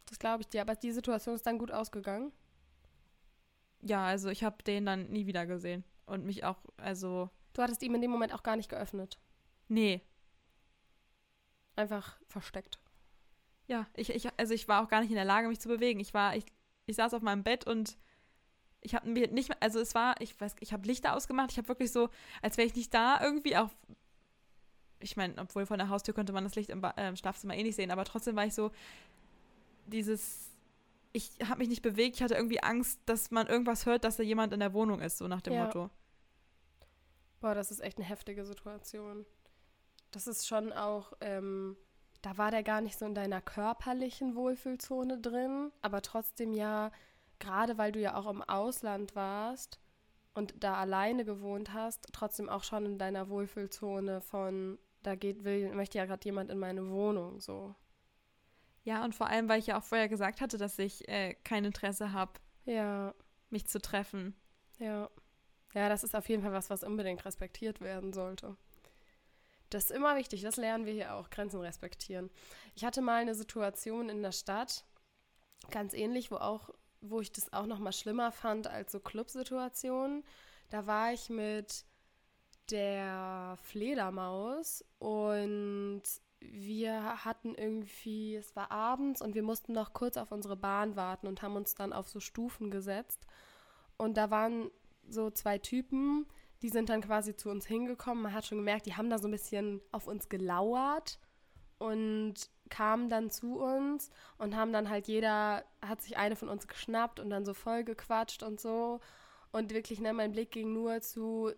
[0.06, 2.32] Das glaube ich dir, aber die Situation ist dann gut ausgegangen.
[3.82, 7.30] Ja, also ich habe den dann nie wieder gesehen und mich auch, also.
[7.54, 9.18] Du hattest ihm in dem Moment auch gar nicht geöffnet.
[9.68, 10.02] Nee.
[11.76, 12.80] Einfach versteckt.
[13.68, 16.00] Ja, ich, ich, also ich war auch gar nicht in der Lage, mich zu bewegen.
[16.00, 16.46] Ich war, ich,
[16.86, 17.98] ich saß auf meinem Bett und
[18.86, 21.52] ich habe mir nicht mehr, also es war, ich weiß, ich habe Lichter ausgemacht.
[21.52, 22.10] Ich habe wirklich so,
[22.42, 23.70] als wäre ich nicht da irgendwie auch.
[25.00, 27.64] Ich meine, obwohl von der Haustür könnte man das Licht im, äh, im Schlafzimmer eh
[27.64, 28.72] nicht sehen, aber trotzdem war ich so,
[29.88, 30.52] dieses,
[31.12, 32.16] ich habe mich nicht bewegt.
[32.16, 35.18] Ich hatte irgendwie Angst, dass man irgendwas hört, dass da jemand in der Wohnung ist,
[35.18, 35.66] so nach dem Ja.
[35.66, 35.90] Motto.
[37.42, 39.26] Boah, das ist echt eine heftige Situation.
[40.12, 41.76] Das ist schon auch, ähm,
[42.22, 46.92] da war der gar nicht so in deiner körperlichen Wohlfühlzone drin, aber trotzdem ja,
[47.40, 49.80] gerade weil du ja auch im Ausland warst
[50.34, 55.74] und da alleine gewohnt hast, trotzdem auch schon in deiner Wohlfühlzone von, da geht, will,
[55.74, 57.76] möchte ja gerade jemand in meine Wohnung, so.
[58.84, 61.66] Ja, und vor allem, weil ich ja auch vorher gesagt hatte, dass ich äh, kein
[61.66, 62.34] Interesse habe,
[62.66, 63.16] Ja,
[63.50, 64.36] mich zu treffen.
[64.80, 65.10] Ja.
[65.74, 68.56] Ja, das ist auf jeden Fall was, was unbedingt respektiert werden sollte.
[69.70, 72.30] Das ist immer wichtig, das lernen wir hier auch, Grenzen respektieren.
[72.76, 74.86] Ich hatte mal eine Situation in der Stadt,
[75.72, 76.70] ganz ähnlich, wo auch,
[77.10, 80.24] wo ich das auch noch mal schlimmer fand als so Clubsituationen.
[80.70, 81.86] Da war ich mit
[82.72, 86.04] der Fledermaus und
[86.40, 91.28] wir hatten irgendwie, es war abends und wir mussten noch kurz auf unsere Bahn warten
[91.28, 93.26] und haben uns dann auf so Stufen gesetzt.
[93.98, 94.70] Und da waren
[95.08, 96.28] so zwei Typen,
[96.62, 98.24] die sind dann quasi zu uns hingekommen.
[98.24, 101.20] Man hat schon gemerkt, die haben da so ein bisschen auf uns gelauert
[101.78, 106.68] und kamen dann zu uns und haben dann halt jeder, hat sich eine von uns
[106.68, 109.00] geschnappt und dann so voll gequatscht und so.
[109.52, 111.52] Und wirklich, ne, mein Blick ging nur zu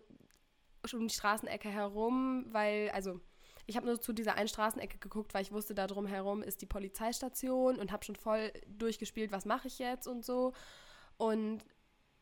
[0.94, 3.20] um die Straßenecke herum, weil, also
[3.66, 6.62] ich habe nur zu dieser einen Straßenecke geguckt, weil ich wusste, da drum herum ist
[6.62, 10.54] die Polizeistation und habe schon voll durchgespielt, was mache ich jetzt und so.
[11.18, 11.62] Und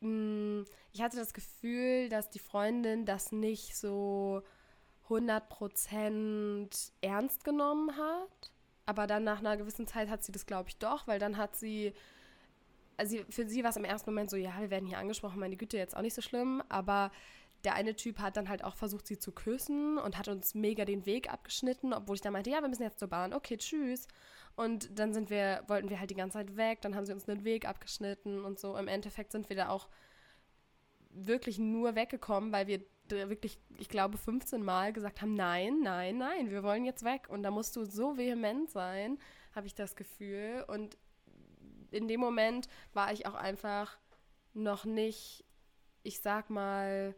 [0.01, 4.43] mh, ich hatte das Gefühl, dass die Freundin das nicht so
[5.09, 8.51] 100% ernst genommen hat.
[8.87, 11.57] Aber dann nach einer gewissen Zeit hat sie das, glaube ich, doch, weil dann hat
[11.57, 11.93] sie,
[12.97, 15.57] also für sie war es im ersten Moment so, ja, wir werden hier angesprochen, meine
[15.57, 17.11] Güte, jetzt auch nicht so schlimm, aber
[17.64, 20.84] der eine Typ hat dann halt auch versucht, sie zu küssen und hat uns mega
[20.84, 24.07] den Weg abgeschnitten, obwohl ich dann meinte, ja, wir müssen jetzt zur Bahn, okay, tschüss.
[24.55, 27.24] Und dann sind wir, wollten wir halt die ganze Zeit weg, dann haben sie uns
[27.24, 28.76] den Weg abgeschnitten und so.
[28.76, 29.89] Im Endeffekt sind wir da auch
[31.11, 32.80] wirklich nur weggekommen, weil wir
[33.11, 37.28] wirklich, ich glaube, 15 Mal gesagt haben, nein, nein, nein, wir wollen jetzt weg.
[37.28, 39.18] Und da musst du so vehement sein,
[39.54, 40.64] habe ich das Gefühl.
[40.68, 40.96] Und
[41.90, 43.98] in dem Moment war ich auch einfach
[44.54, 45.44] noch nicht,
[46.02, 47.14] ich sag mal,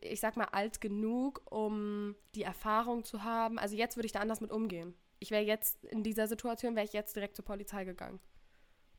[0.00, 3.58] ich sag mal, alt genug, um die Erfahrung zu haben.
[3.58, 4.94] Also jetzt würde ich da anders mit umgehen.
[5.18, 8.20] Ich wäre jetzt, in dieser Situation wäre ich jetzt direkt zur Polizei gegangen.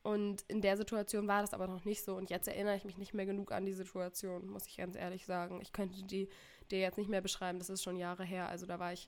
[0.03, 2.15] Und in der Situation war das aber noch nicht so.
[2.15, 5.25] Und jetzt erinnere ich mich nicht mehr genug an die Situation, muss ich ganz ehrlich
[5.25, 5.61] sagen.
[5.61, 6.29] Ich könnte die
[6.69, 8.49] dir jetzt nicht mehr beschreiben, das ist schon Jahre her.
[8.49, 9.07] Also da war ich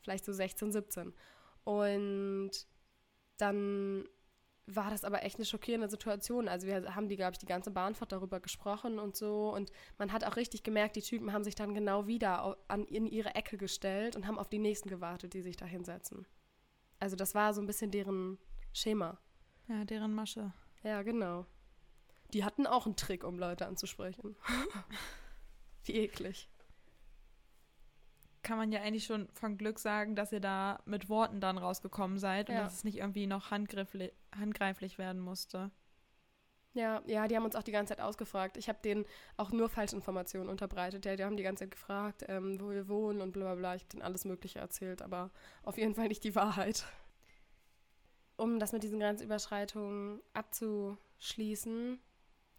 [0.00, 1.12] vielleicht so 16, 17.
[1.64, 2.50] Und
[3.36, 4.08] dann
[4.66, 6.48] war das aber echt eine schockierende Situation.
[6.48, 9.52] Also wir haben die, glaube ich, die ganze Bahnfahrt darüber gesprochen und so.
[9.52, 13.06] Und man hat auch richtig gemerkt, die Typen haben sich dann genau wieder an, in
[13.06, 16.26] ihre Ecke gestellt und haben auf die nächsten gewartet, die sich da hinsetzen.
[17.00, 18.38] Also das war so ein bisschen deren
[18.72, 19.18] Schema.
[19.72, 20.52] Ja, deren Masche.
[20.82, 21.46] Ja, genau.
[22.34, 24.36] Die hatten auch einen Trick, um Leute anzusprechen.
[25.84, 26.50] Wie eklig.
[28.42, 32.18] Kann man ja eigentlich schon von Glück sagen, dass ihr da mit Worten dann rausgekommen
[32.18, 32.64] seid und Ja.
[32.64, 35.70] dass es nicht irgendwie noch handgreiflich, handgreiflich werden musste.
[36.74, 38.56] Ja, ja, die haben uns auch die ganze Zeit ausgefragt.
[38.58, 39.06] Ich habe denen
[39.36, 41.04] auch nur Falschinformationen unterbreitet.
[41.06, 43.74] Ja, die haben die ganze Zeit gefragt, ähm, wo wir wohnen und bla bla bla.
[43.74, 45.30] Ich habe denen alles Mögliche erzählt, aber
[45.62, 46.84] auf jeden Fall nicht die Wahrheit.
[48.42, 52.00] Um das mit diesen Grenzüberschreitungen abzuschließen,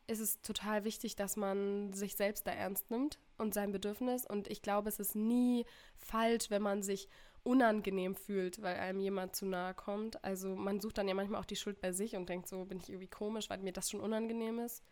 [0.07, 4.25] ist es total wichtig, dass man sich selbst da ernst nimmt und sein Bedürfnis.
[4.25, 5.65] Und ich glaube, es ist nie
[5.97, 7.09] falsch, wenn man sich
[7.43, 10.23] unangenehm fühlt, weil einem jemand zu nahe kommt.
[10.23, 12.79] Also man sucht dann ja manchmal auch die Schuld bei sich und denkt so, bin
[12.79, 14.85] ich irgendwie komisch, weil mir das schon unangenehm ist.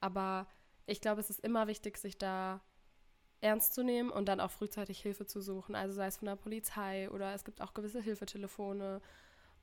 [0.00, 0.48] Aber
[0.86, 2.62] ich glaube, es ist immer wichtig, sich da
[3.42, 5.74] ernst zu nehmen und dann auch frühzeitig Hilfe zu suchen.
[5.74, 9.02] Also sei es von der Polizei oder es gibt auch gewisse Hilfetelefone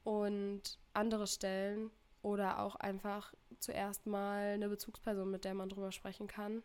[0.08, 1.92] und andere Stellen
[2.22, 6.64] oder auch einfach zuerst mal eine Bezugsperson, mit der man drüber sprechen kann.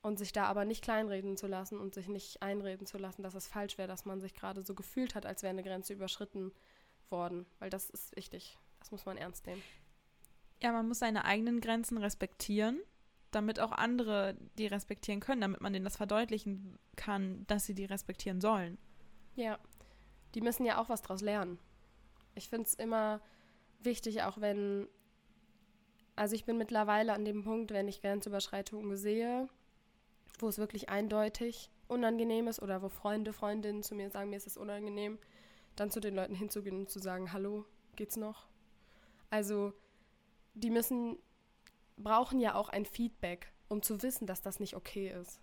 [0.00, 3.34] Und sich da aber nicht kleinreden zu lassen und sich nicht einreden zu lassen, dass
[3.34, 6.52] es falsch wäre, dass man sich gerade so gefühlt hat, als wäre eine Grenze überschritten
[7.10, 7.46] worden.
[7.58, 8.56] Weil das ist wichtig.
[8.78, 9.62] Das muss man ernst nehmen.
[10.62, 12.78] Ja, man muss seine eigenen Grenzen respektieren,
[13.32, 17.86] damit auch andere die respektieren können, damit man denen das verdeutlichen kann, dass sie die
[17.86, 18.78] respektieren sollen.
[19.34, 19.58] Ja,
[20.36, 21.58] die müssen ja auch was draus lernen.
[22.36, 23.20] Ich finde es immer
[23.80, 24.86] wichtig, auch wenn,
[26.14, 29.48] also ich bin mittlerweile an dem Punkt, wenn ich Grenzüberschreitungen sehe,
[30.38, 34.46] wo es wirklich eindeutig unangenehm ist oder wo Freunde, Freundinnen zu mir sagen, mir ist
[34.46, 35.18] es unangenehm,
[35.76, 37.64] dann zu den Leuten hinzugehen und zu sagen, hallo,
[37.96, 38.46] geht's noch?
[39.30, 39.72] Also,
[40.54, 41.18] die müssen,
[41.96, 45.40] brauchen ja auch ein Feedback, um zu wissen, dass das nicht okay ist.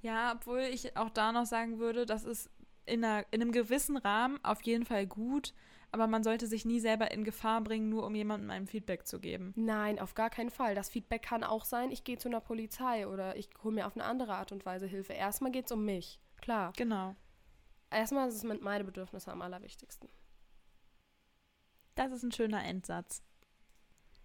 [0.00, 2.50] Ja, obwohl ich auch da noch sagen würde, das ist
[2.86, 5.54] in, einer, in einem gewissen Rahmen auf jeden Fall gut,
[5.90, 9.20] aber man sollte sich nie selber in Gefahr bringen, nur um jemandem ein Feedback zu
[9.20, 9.52] geben.
[9.56, 10.74] Nein, auf gar keinen Fall.
[10.74, 13.96] Das Feedback kann auch sein, ich gehe zu einer Polizei oder ich hole mir auf
[13.96, 15.14] eine andere Art und Weise Hilfe.
[15.14, 16.72] Erstmal geht es um mich, klar.
[16.76, 17.14] Genau.
[17.90, 20.10] Erstmal ist es mit meine Bedürfnisse am allerwichtigsten.
[21.94, 23.22] Das ist ein schöner Endsatz.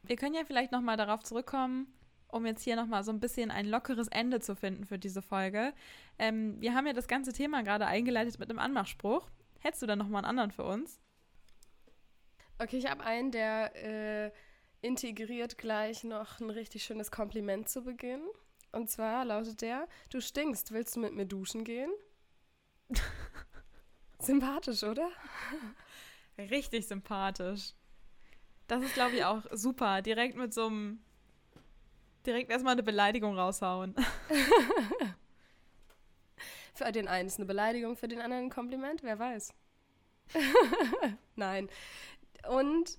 [0.04, 1.88] Wir können ja vielleicht nochmal darauf zurückkommen,
[2.28, 5.74] um jetzt hier nochmal so ein bisschen ein lockeres Ende zu finden für diese Folge.
[6.20, 9.30] Ähm, wir haben ja das ganze Thema gerade eingeleitet mit einem Anmachspruch.
[9.60, 11.00] Hättest du da nochmal einen anderen für uns?
[12.64, 14.32] Okay, ich habe einen, der äh,
[14.80, 18.22] integriert gleich noch ein richtig schönes Kompliment zu Beginn.
[18.72, 21.92] Und zwar lautet der: Du stinkst, willst du mit mir duschen gehen?
[24.20, 25.10] Sympathisch, oder?
[26.38, 27.74] Richtig sympathisch.
[28.68, 30.02] Das ist, glaube ich, auch super.
[30.02, 31.04] Direkt mit so einem.
[32.26, 33.94] Direkt erstmal eine Beleidigung raushauen.
[36.74, 39.54] für den einen ist eine Beleidigung, für den anderen ein Kompliment, wer weiß.
[41.36, 41.70] Nein.
[42.50, 42.98] Und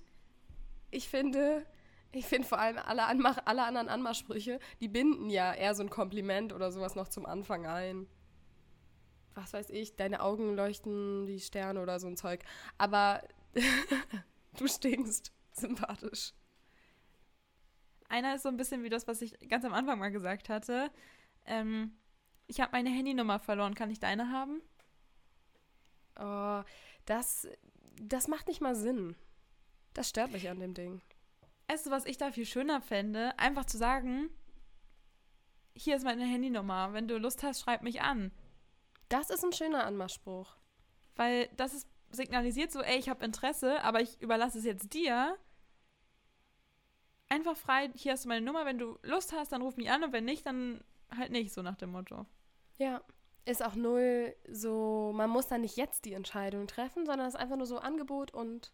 [0.91, 1.65] ich finde,
[2.11, 5.89] ich finde vor allem alle, Anmach, alle anderen Anmachsprüche, die binden ja eher so ein
[5.89, 8.07] Kompliment oder sowas noch zum Anfang ein.
[9.33, 12.43] Was weiß ich, deine Augen leuchten wie Sterne oder so ein Zeug.
[12.77, 13.21] Aber
[14.57, 16.33] du stinkst sympathisch.
[18.07, 20.89] Einer ist so ein bisschen wie das, was ich ganz am Anfang mal gesagt hatte.
[21.45, 21.97] Ähm,
[22.47, 23.75] ich habe meine Handynummer verloren.
[23.75, 24.61] Kann ich deine haben?
[26.17, 26.63] Oh,
[27.05, 27.47] das,
[28.01, 29.15] das macht nicht mal Sinn.
[29.95, 31.01] Das stört mich an dem Ding.
[31.67, 33.37] Weißt du, was ich da viel schöner fände?
[33.39, 34.29] Einfach zu sagen,
[35.73, 36.93] hier ist meine Handynummer.
[36.93, 38.31] Wenn du Lust hast, schreib mich an.
[39.09, 40.57] Das ist ein schöner Anmachspruch.
[41.15, 45.37] Weil das ist signalisiert so, ey, ich habe Interesse, aber ich überlasse es jetzt dir.
[47.29, 50.03] Einfach frei, hier hast du meine Nummer, wenn du Lust hast, dann ruf mich an
[50.03, 50.83] und wenn nicht, dann
[51.15, 52.25] halt nicht, so nach dem Motto.
[52.77, 53.01] Ja,
[53.45, 57.39] ist auch null so, man muss dann nicht jetzt die Entscheidung treffen, sondern es ist
[57.39, 58.73] einfach nur so Angebot und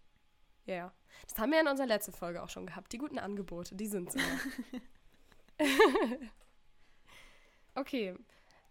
[0.65, 0.93] ja, yeah.
[1.27, 2.91] das haben wir in unserer letzten Folge auch schon gehabt.
[2.93, 4.15] Die guten Angebote, die sind es
[7.75, 8.15] okay,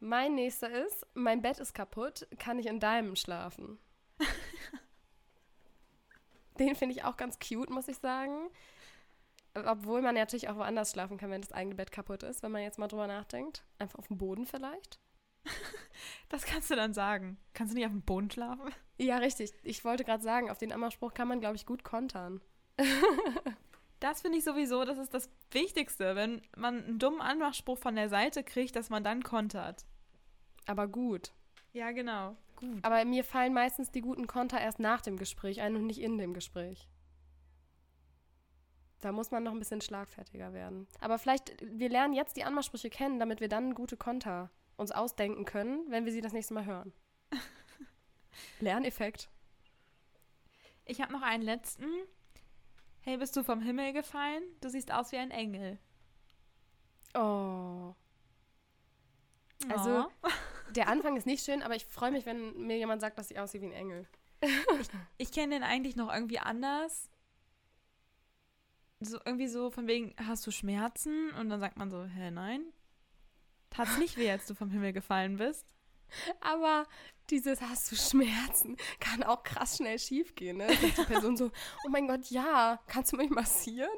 [0.00, 3.78] mein nächster ist, mein Bett ist kaputt, kann ich in deinem schlafen?
[6.58, 8.50] Den finde ich auch ganz cute, muss ich sagen.
[9.54, 12.62] Obwohl man natürlich auch woanders schlafen kann, wenn das eigene Bett kaputt ist, wenn man
[12.62, 13.64] jetzt mal drüber nachdenkt.
[13.78, 15.00] Einfach auf dem Boden vielleicht.
[16.30, 17.38] Das kannst du dann sagen.
[17.54, 18.72] Kannst du nicht auf dem Boden schlafen?
[18.98, 19.52] Ja, richtig.
[19.64, 22.40] Ich wollte gerade sagen, auf den Anmachspruch kann man, glaube ich, gut kontern.
[24.00, 28.08] das finde ich sowieso, das ist das Wichtigste, wenn man einen dummen Anmachspruch von der
[28.08, 29.84] Seite kriegt, dass man dann kontert.
[30.66, 31.32] Aber gut.
[31.72, 32.36] Ja, genau.
[32.54, 32.78] Gut.
[32.82, 36.16] Aber mir fallen meistens die guten Konter erst nach dem Gespräch ein und nicht in
[36.16, 36.88] dem Gespräch.
[39.00, 40.86] Da muss man noch ein bisschen schlagfertiger werden.
[41.00, 44.50] Aber vielleicht, wir lernen jetzt die Anmachsprüche kennen, damit wir dann gute Konter
[44.80, 46.92] uns ausdenken können, wenn wir sie das nächste Mal hören.
[48.60, 49.28] Lerneffekt.
[50.86, 51.86] Ich habe noch einen letzten.
[53.02, 54.42] Hey, bist du vom Himmel gefallen?
[54.60, 55.78] Du siehst aus wie ein Engel.
[57.14, 57.94] Oh.
[59.68, 60.28] Also, oh.
[60.70, 63.38] der Anfang ist nicht schön, aber ich freue mich, wenn mir jemand sagt, dass ich
[63.38, 64.06] aussehe wie ein Engel.
[64.40, 67.10] ich, ich kenne den eigentlich noch irgendwie anders.
[69.00, 71.32] So irgendwie so von wegen, hast du Schmerzen?
[71.34, 72.72] Und dann sagt man so, hä, nein.
[73.70, 75.66] Tat's nicht weh, als du vom Himmel gefallen bist.
[76.40, 76.86] Aber
[77.30, 80.66] dieses hast du Schmerzen kann auch krass schnell schief gehen, ne?
[80.76, 81.52] Sagt die Person so,
[81.86, 83.90] oh mein Gott, ja, kannst du mich massieren?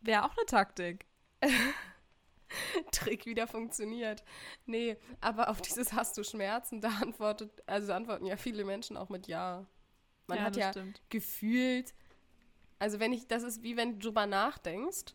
[0.00, 1.06] Wäre auch eine Taktik.
[2.92, 4.24] Trick wieder funktioniert.
[4.66, 9.08] Nee, aber auf dieses Hast du Schmerzen, da antwortet, also antworten ja viele Menschen auch
[9.08, 9.66] mit Ja.
[10.26, 11.02] Man Ja, hat ja stimmt.
[11.08, 11.94] gefühlt,
[12.78, 15.14] also wenn ich, das ist wie wenn du drüber nachdenkst,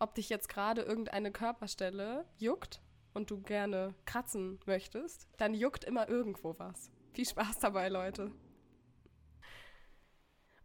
[0.00, 2.80] ob dich jetzt gerade irgendeine Körperstelle juckt
[3.14, 6.90] und du gerne kratzen möchtest, dann juckt immer irgendwo was.
[7.12, 8.32] Viel Spaß dabei, Leute.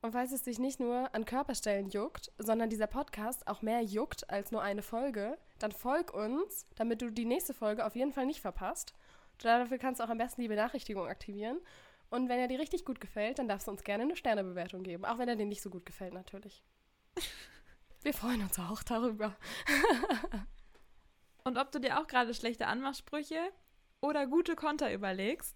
[0.02, 4.30] Und falls es dich nicht nur an Körperstellen juckt, sondern dieser Podcast auch mehr juckt
[4.30, 8.28] als nur eine Folge, dann folg uns, damit du die nächste Folge auf jeden Fall
[8.28, 8.94] nicht verpasst.
[9.40, 11.60] Dafür kannst du auch am besten die Benachrichtigung aktivieren.
[12.12, 15.06] Und wenn er dir richtig gut gefällt, dann darfst du uns gerne eine Sternebewertung geben.
[15.06, 16.64] Auch wenn er dir nicht so gut gefällt, natürlich.
[18.06, 19.36] Wir freuen uns auch darüber.
[21.44, 23.40] Und ob du dir auch gerade schlechte Anmachsprüche
[24.00, 25.56] oder gute Konter überlegst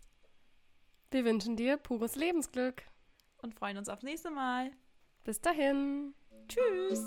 [1.12, 2.82] Wir wünschen dir pures Lebensglück.
[3.44, 4.72] und freuen uns aufs nächste Mal.
[5.24, 6.16] Bis dahin.
[6.48, 7.06] Tschüss.